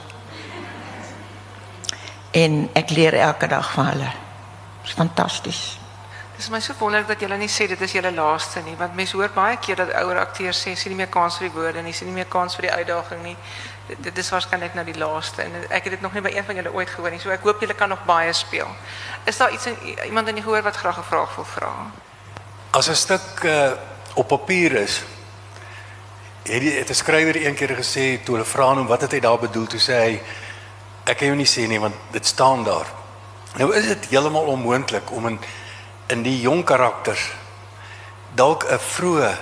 En 2.31 2.69
ek 2.73 2.89
leer 2.89 3.13
elke 3.13 3.47
dag 3.47 3.71
van 3.71 3.85
hulle. 3.85 4.11
Fantasties. 4.83 5.78
Dit 6.39 6.47
is 6.47 6.53
my 6.53 6.59
so 6.63 6.73
wonderlik 6.79 7.07
dat 7.07 7.19
julle 7.19 7.35
nie 7.35 7.49
sê 7.51 7.65
dit 7.67 7.81
is 7.83 7.91
julle 7.91 8.13
laaste 8.15 8.61
nie, 8.63 8.71
want 8.79 8.93
mense 8.95 9.17
hoor 9.19 9.27
baie 9.35 9.57
keer 9.59 9.75
dat 9.75 9.89
ouer 9.99 10.21
akteurs 10.21 10.61
sê 10.63 10.71
sien 10.71 10.93
nie 10.93 11.01
meer 11.01 11.09
kans 11.11 11.35
vir 11.35 11.49
die 11.49 11.51
woorde 11.51 11.81
nie, 11.83 11.91
sien 11.91 12.07
nie 12.07 12.15
meer 12.15 12.29
kans 12.31 12.55
vir 12.55 12.69
die 12.69 12.71
uitdaging 12.71 13.25
nie. 13.25 13.33
Dit, 13.89 13.99
dit 14.05 14.21
is 14.23 14.29
waarskynlik 14.31 14.77
nou 14.77 14.85
die 14.87 14.95
laaste 14.95 15.43
en 15.43 15.57
ek 15.67 15.89
het 15.89 15.97
dit 15.97 16.05
nog 16.07 16.15
nie 16.15 16.23
by 16.23 16.31
een 16.31 16.47
van 16.47 16.61
julle 16.61 16.71
ooit 16.71 16.93
gehoor 16.95 17.11
nie. 17.11 17.19
So 17.19 17.35
ek 17.35 17.43
hoop 17.43 17.59
julle 17.59 17.75
kan 17.75 17.91
nog 17.91 18.07
baie 18.07 18.31
speel. 18.31 18.71
Is 19.27 19.43
daar 19.43 19.51
iets 19.51 19.67
iemand 20.05 20.31
in 20.31 20.39
die 20.39 20.45
gehoor 20.45 20.63
wat 20.63 20.79
graag 20.79 21.03
'n 21.03 21.09
vraag 21.11 21.35
wil 21.35 21.49
vra? 21.57 21.73
As 22.71 22.87
'n 22.87 22.95
stuk 22.95 23.43
uh, 23.43 23.75
op 24.15 24.27
papier 24.31 24.79
is, 24.79 25.03
het 26.47 26.61
die 26.61 26.71
het 26.79 26.89
'n 26.89 27.01
skrywer 27.03 27.35
een 27.35 27.55
keer 27.55 27.75
gesê 27.75 28.23
toe 28.23 28.39
hulle 28.39 28.47
vra 28.47 28.73
hom 28.79 28.87
wat 28.87 29.01
het 29.01 29.11
hy 29.11 29.19
daar 29.19 29.39
bedoel, 29.39 29.67
toe 29.67 29.79
hy 29.91 30.21
ek 31.03 31.17
kan 31.17 31.27
jou 31.27 31.35
nie 31.35 31.51
sê 31.51 31.67
nie 31.67 31.79
want 31.79 31.95
dit 32.11 32.25
staan 32.25 32.63
daar. 32.63 32.87
Nou 33.57 33.75
is 33.75 33.87
dit 33.87 34.09
heeltemal 34.09 34.47
onmoontlik 34.55 35.11
om 35.11 35.27
in 35.27 35.39
in 36.09 36.23
die 36.25 36.39
jong 36.41 36.63
karakters 36.65 37.29
dalk 38.35 38.65
'n 38.65 38.79
vroeë 38.79 39.33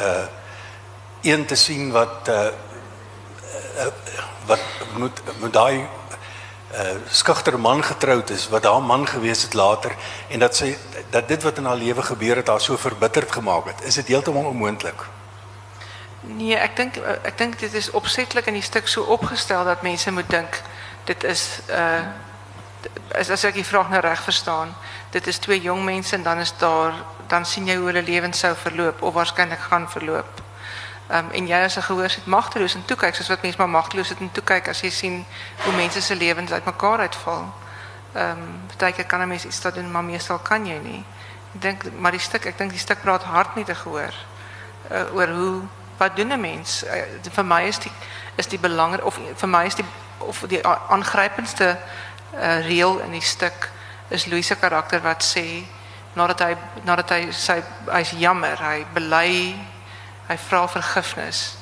uh 0.00 0.24
een 1.24 1.46
te 1.46 1.54
sien 1.54 1.90
wat 1.92 2.28
uh, 2.28 2.48
wat 4.46 4.60
moet 4.96 5.22
moet 5.40 5.52
daai 5.52 5.88
uh 6.74 6.96
skugter 7.08 7.58
man 7.60 7.84
getroud 7.84 8.30
is 8.30 8.48
wat 8.48 8.64
haar 8.64 8.82
man 8.82 9.06
gewees 9.08 9.42
het 9.42 9.54
later 9.54 9.94
en 10.28 10.38
dat 10.38 10.56
sy 10.56 10.76
dat 11.10 11.28
dit 11.28 11.42
wat 11.42 11.58
in 11.58 11.64
haar 11.64 11.80
lewe 11.80 12.02
gebeur 12.02 12.36
het 12.36 12.48
haar 12.48 12.60
so 12.60 12.76
verbitterd 12.76 13.32
gemaak 13.32 13.66
het. 13.66 13.84
Is 13.84 13.94
dit 13.94 14.06
heeltemal 14.06 14.44
onmoontlik? 14.44 15.06
Nee, 16.20 16.56
ek 16.56 16.76
dink 16.76 16.96
ek 17.22 17.38
dink 17.38 17.58
dit 17.58 17.74
is 17.74 17.90
opsetlik 17.90 18.46
in 18.46 18.54
die 18.60 18.62
stuk 18.62 18.88
so 18.88 19.02
opgestel 19.02 19.64
dat 19.64 19.82
mense 19.82 20.10
moet 20.10 20.30
dink 20.30 20.62
dit 21.04 21.24
is 21.24 21.60
uh 21.70 22.04
as 23.14 23.44
ek 23.44 23.54
die 23.54 23.64
vraag 23.64 23.88
nou 23.88 24.00
reg 24.00 24.22
verstaan, 24.22 24.74
dit 25.14 25.26
is 25.26 25.38
twee 25.38 25.60
jong 25.60 25.84
mense 25.84 26.16
en 26.16 26.22
dan 26.22 26.38
is 26.38 26.54
daar 26.58 26.94
dan 27.26 27.46
sien 27.46 27.66
jy 27.66 27.76
hoe 27.76 27.86
hulle 27.86 28.02
lewens 28.02 28.38
sou 28.38 28.54
verloop 28.56 29.02
of 29.02 29.14
waarskynlik 29.14 29.60
gaan 29.70 29.86
verloop. 29.90 30.42
Ehm 31.08 31.24
um, 31.24 31.30
en 31.30 31.46
jy 31.46 31.60
as 31.64 31.76
'n 31.76 31.82
gehoor 31.82 32.14
magteloos 32.24 32.74
en 32.74 32.84
toe 32.84 32.96
kyk 32.96 33.14
soos 33.14 33.28
wat 33.28 33.42
mense 33.42 33.58
maar 33.58 33.68
magteloos 33.68 34.08
sit 34.08 34.18
en 34.18 34.32
toe 34.32 34.44
kyk 34.44 34.68
as 34.68 34.80
jy 34.80 34.90
sien 34.90 35.24
hoe 35.64 35.72
mense 35.72 36.00
se 36.02 36.16
lewens 36.16 36.52
uitmekaar 36.52 36.98
uitval. 36.98 37.54
Ehm 38.12 38.30
um, 38.30 38.60
partyke 38.66 39.04
kan 39.04 39.20
'n 39.20 39.28
mens 39.28 39.44
iets 39.44 39.60
doen 39.60 39.90
maar 39.90 40.04
meestal 40.04 40.38
kan 40.38 40.66
jy 40.66 40.78
nie. 40.78 41.04
Ek 41.54 41.62
dink 41.62 41.84
maar 41.98 42.10
die 42.10 42.20
stuk, 42.20 42.44
ek 42.46 42.58
dink 42.58 42.70
die 42.70 42.80
stuk 42.80 43.00
praat 43.00 43.22
hard 43.22 43.54
met 43.54 43.76
gehoor 43.76 44.14
uh, 44.90 45.14
oor 45.14 45.28
hoe 45.28 45.62
wat 45.96 46.16
doen 46.16 46.32
'n 46.32 46.40
mens? 46.40 46.84
Uh, 46.84 46.90
vir 47.30 47.44
my 47.44 47.62
is 47.62 47.78
die 47.78 47.92
is 48.34 48.46
die 48.46 48.58
belangrik 48.58 49.04
of 49.04 49.18
vir 49.34 49.48
my 49.48 49.64
is 49.64 49.74
die 49.74 49.86
of 50.18 50.44
die 50.48 50.66
aangrypendste 50.66 51.78
uh, 52.34 53.04
in 53.04 53.10
die 53.10 53.20
stuk 53.20 53.70
is 54.08 54.26
Louis 54.26 54.46
se 54.46 54.56
karakter 54.56 55.00
wat 55.02 55.24
sê 55.24 55.64
nadat 56.14 56.40
hy 56.40 56.56
nadat 56.82 57.10
hy 57.10 57.30
sy 57.32 57.62
hy's 57.90 58.10
jammer, 58.10 58.58
hy 58.62 58.86
bely, 58.94 59.54
hy 60.28 60.36
vra 60.48 60.66
vergifnis 60.68 61.56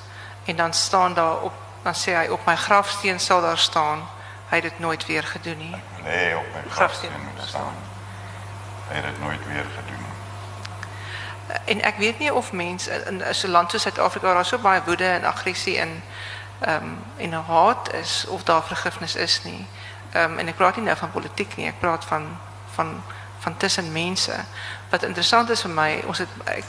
en 0.47 0.57
dan 0.57 0.73
staan 0.73 1.15
daar 1.15 1.43
op 1.43 1.53
dan 1.83 1.95
sê 1.95 2.15
hy 2.15 2.29
op 2.31 2.47
my 2.47 2.55
grafsteen 2.57 3.21
sal 3.21 3.41
daar 3.43 3.59
staan 3.59 4.05
hy 4.53 4.61
het 4.61 4.63
dit 4.63 4.79
nooit 4.79 5.07
weer 5.07 5.25
gedoen 5.25 5.59
nie. 5.59 5.77
Nee, 6.05 6.37
op 6.37 6.45
my 6.55 6.71
grafsteen 6.71 7.11
moet 7.11 7.49
staan. 7.49 7.75
Hy 8.89 8.95
het 8.95 9.05
dit 9.05 9.21
nooit 9.21 9.47
weer 9.47 9.65
gedoen. 9.77 10.05
En 11.65 11.81
ek 11.83 11.97
weet 11.97 12.19
nie 12.19 12.35
of 12.35 12.53
mense 12.53 13.05
in 13.07 13.23
'n 13.25 13.35
so 13.35 13.49
land 13.49 13.71
soos 13.71 13.83
Suid-Afrika 13.83 14.35
daar 14.35 14.45
so 14.45 14.59
baie 14.59 14.83
woede 14.85 15.09
en 15.09 15.25
aggressie 15.25 15.79
en 15.79 16.03
ehm 16.61 16.85
um, 16.85 17.05
en 17.17 17.33
haat 17.33 17.93
is 17.93 18.27
of 18.27 18.43
daar 18.43 18.63
vergifnis 18.63 19.15
is 19.15 19.43
nie. 19.43 19.67
Ehm 20.13 20.39
en 20.39 20.49
ek 20.49 20.57
praat 20.57 20.77
nie 20.77 20.85
nou 20.85 20.97
van 20.97 21.11
politiek 21.11 21.57
nie, 21.57 21.67
ek 21.67 21.81
praat 21.81 22.05
van 22.05 22.29
van 22.75 23.03
van 23.43 23.57
tussen 23.57 23.93
mense. 23.93 24.35
Wat 24.91 25.03
interessant 25.03 25.51
is 25.51 25.61
vir 25.61 25.71
my, 25.71 25.89
ons 26.07 26.19
het 26.23 26.29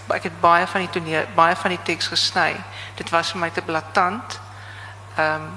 ek, 0.09 0.23
het 0.23 0.39
baie 0.41 0.65
van 0.67 0.81
die 0.81 0.89
toneel, 0.89 1.27
baie 1.35 1.55
van 1.55 1.69
die 1.75 1.81
teks 1.85 2.07
gesny. 2.09 2.55
Dit 2.97 3.11
was 3.13 3.31
vir 3.31 3.43
my 3.43 3.49
te 3.53 3.61
blaatant. 3.61 4.39
Ehm 5.17 5.45
um, 5.45 5.53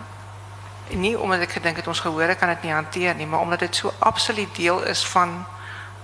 nie 0.87 1.16
omdat 1.18 1.41
ek 1.43 1.57
gedink 1.57 1.80
het 1.80 1.87
ons 1.91 2.01
gehore 2.01 2.34
kan 2.39 2.49
dit 2.49 2.62
nie 2.62 2.72
hanteer 2.72 3.14
nie, 3.14 3.26
maar 3.26 3.41
omdat 3.41 3.64
dit 3.64 3.76
so 3.76 3.93
absoluut 3.99 4.55
deel 4.55 4.84
is 4.87 5.07
van 5.07 5.32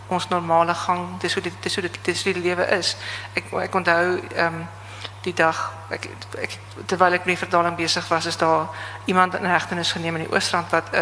ons 0.07 0.28
normale 0.28 0.74
gang. 0.74 1.20
Dis 1.20 1.35
hoe 1.35 1.43
dit 1.43 1.53
dis 1.62 1.74
hoe 1.74 1.83
dit 1.83 1.99
dis 2.03 2.24
is. 2.26 2.97
Ek 3.35 3.53
ek 3.53 3.74
onthou 3.74 4.20
ehm 4.35 4.64
die 5.22 5.35
dag 5.35 5.72
ek, 5.91 6.09
ek 6.39 6.59
terwyl 6.87 7.12
ek 7.12 7.26
met 7.26 7.37
die 7.37 7.45
verdaling 7.45 7.76
besig 7.76 8.09
was, 8.09 8.26
is 8.26 8.37
daar 8.37 8.68
iemand 9.05 9.35
in 9.35 9.45
hegtenis 9.45 9.93
geneem 9.93 10.16
in 10.16 10.24
die 10.26 10.33
Oosrand 10.33 10.70
wat 10.70 10.93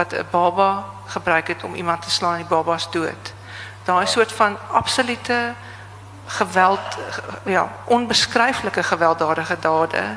wat 0.00 0.12
'n 0.12 0.26
baba 0.30 0.84
gebruik 1.06 1.46
het 1.48 1.64
om 1.64 1.74
iemand 1.74 2.02
te 2.02 2.10
slaan 2.10 2.32
en 2.32 2.38
die 2.38 2.56
baba's 2.56 2.90
dood. 2.90 3.24
Daai 3.84 4.06
soort 4.06 4.32
van 4.32 4.58
absolute 4.70 5.54
geweld 6.26 6.98
ja, 7.44 7.72
onbeskryflike 7.84 8.82
gewelddadige 8.82 9.58
dade 9.60 10.16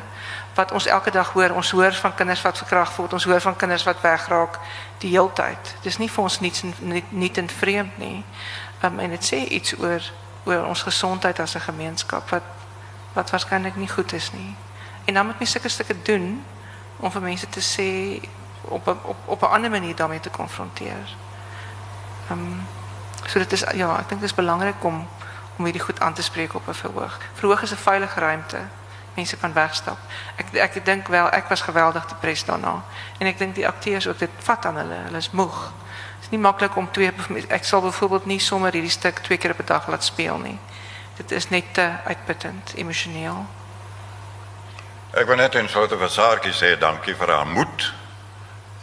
wat 0.53 0.71
ons 0.71 0.86
elke 0.86 1.11
dag 1.11 1.31
hoor. 1.31 1.51
Ons 1.51 1.71
hoor 1.71 1.93
van 1.93 2.15
kinders 2.15 2.41
wat 2.41 2.57
verkragt 2.57 2.95
word, 2.95 3.13
ons 3.13 3.23
hoor 3.23 3.41
van 3.41 3.55
kinders 3.55 3.84
wat 3.84 4.01
wegraak 4.01 4.59
die 4.97 5.09
heeltyd. 5.09 5.75
Dis 5.81 5.97
nie 5.97 6.11
vir 6.11 6.23
ons 6.23 6.39
niets 6.39 6.63
nie 6.79 7.03
nie 7.09 7.31
en 7.34 7.49
vreemd 7.49 7.97
nie. 7.97 8.25
Um, 8.84 8.99
en 8.99 9.09
dit 9.09 9.25
sê 9.25 9.47
iets 9.47 9.77
oor 9.79 10.11
oor 10.43 10.65
ons 10.65 10.81
gesondheid 10.81 11.39
as 11.39 11.55
'n 11.55 11.59
gemeenskap 11.59 12.29
wat 12.29 12.43
wat 13.13 13.29
waarskynlik 13.29 13.75
nie 13.75 13.89
goed 13.89 14.13
is 14.13 14.31
nie. 14.31 14.55
En 15.05 15.13
dan 15.13 15.25
moet 15.25 15.39
mens 15.39 15.51
sulke 15.51 15.69
stukke 15.69 16.01
doen 16.01 16.45
om 16.97 17.11
vir 17.11 17.21
mense 17.21 17.49
te 17.49 17.61
sê 17.61 18.19
op 18.64 18.88
'n 18.88 18.97
op 19.03 19.18
op 19.26 19.41
'n 19.41 19.45
ander 19.45 19.70
manier 19.70 19.95
daarmee 19.95 20.20
te 20.20 20.30
konfronteer. 20.30 21.16
Ehm 22.30 22.39
um, 22.39 22.68
so 23.26 23.39
dit 23.39 23.51
is 23.51 23.59
ja, 23.59 23.99
ek 23.99 24.09
dink 24.09 24.22
dit 24.22 24.30
is 24.30 24.36
belangrik 24.36 24.84
om 24.84 25.07
om 25.57 25.64
hierdie 25.64 25.82
goed 25.82 25.99
aan 25.99 26.14
te 26.14 26.24
spreek 26.24 26.53
op 26.53 26.68
'n 26.68 26.74
verhoog. 26.74 27.20
Verhoog 27.34 27.61
is 27.61 27.72
'n 27.72 27.76
veilige 27.76 28.20
ruimte. 28.20 28.57
Mense 29.14 29.38
kan 29.38 29.53
wegstap. 29.53 29.97
Ek 30.36 30.53
ek 30.53 30.86
dink 30.86 31.07
wel 31.07 31.30
ek 31.30 31.47
was 31.47 31.61
geweldig 31.61 32.05
depressed 32.05 32.47
daarna. 32.47 32.84
En 33.18 33.28
ek 33.28 33.38
dink 33.38 33.55
die 33.55 33.68
akteurs 33.68 34.07
ook 34.07 34.20
dit 34.20 34.30
vat 34.38 34.66
aan 34.66 34.76
hulle. 34.76 34.95
Hulle 35.05 35.18
is 35.18 35.32
moeg. 35.32 35.72
Dit 36.16 36.24
is 36.24 36.30
nie 36.30 36.39
maklik 36.39 36.76
om 36.76 36.91
twee 36.91 37.14
ek 37.47 37.64
sal 37.64 37.82
byvoorbeeld 37.82 38.26
nie 38.26 38.39
sommer 38.39 38.72
hierdie 38.72 38.91
stuk 38.91 39.20
twee 39.20 39.38
keer 39.38 39.51
op 39.51 39.59
'n 39.59 39.66
dag 39.66 39.88
laat 39.88 40.03
speel 40.03 40.38
nie. 40.38 40.59
Dit 41.16 41.32
is 41.32 41.49
net 41.49 41.74
te 41.74 41.91
uitputtend 42.05 42.74
emosioneel. 42.76 43.45
Ek 45.14 45.26
wil 45.26 45.36
net 45.36 45.55
in 45.55 45.70
soorte 45.70 45.97
van 45.97 46.09
Saartjie 46.09 46.53
sê 46.53 46.80
dankie 46.80 47.16
vir 47.16 47.30
haar 47.30 47.47
moed 47.47 47.93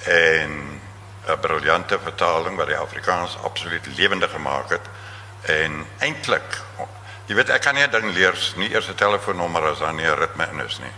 en 0.05 0.80
'n 1.26 1.40
briljante 1.40 1.98
vertaling 1.98 2.57
wat 2.57 2.66
die 2.66 2.76
Afrikaans 2.76 3.38
absoluut 3.42 3.86
lewendig 3.96 4.30
gemaak 4.30 4.70
het 4.70 4.86
en 5.42 5.86
eintlik 5.98 6.62
jy 7.26 7.36
weet 7.38 7.51
ek 7.55 7.62
kan 7.62 7.74
nie 7.74 7.84
'n 7.86 7.90
ding 7.90 8.12
leer 8.12 8.34
nie 8.57 8.70
eers 8.72 8.88
'n 8.88 8.94
telefoonnommer 8.94 9.62
as 9.62 9.78
dan 9.78 9.96
nie 9.96 10.07
'n 10.07 10.18
ritme 10.18 10.48
in 10.53 10.61
is 10.61 10.78
nie. 10.78 10.92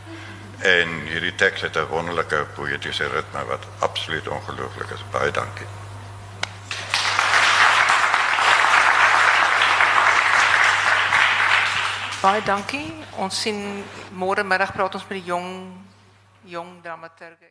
En 0.62 0.88
hierdie 1.06 1.34
teks 1.34 1.60
het 1.60 1.76
'n 1.76 1.86
wonderlike 1.86 2.46
poëtiese 2.54 3.08
ritme 3.08 3.44
wat 3.44 3.64
absoluut 3.78 4.28
ongelooflik 4.28 4.90
is. 4.90 5.04
Baie 5.10 5.30
dankie. 5.30 5.66
Baie 12.20 12.42
dankie. 12.42 12.94
Ons 13.10 13.40
sien 13.40 13.84
môre 14.12 14.44
middag 14.44 14.72
praat 14.72 14.94
ons 14.94 15.06
met 15.08 15.18
die 15.18 15.26
jong 15.26 15.72
jong 16.44 16.82
dramaturge. 16.82 17.50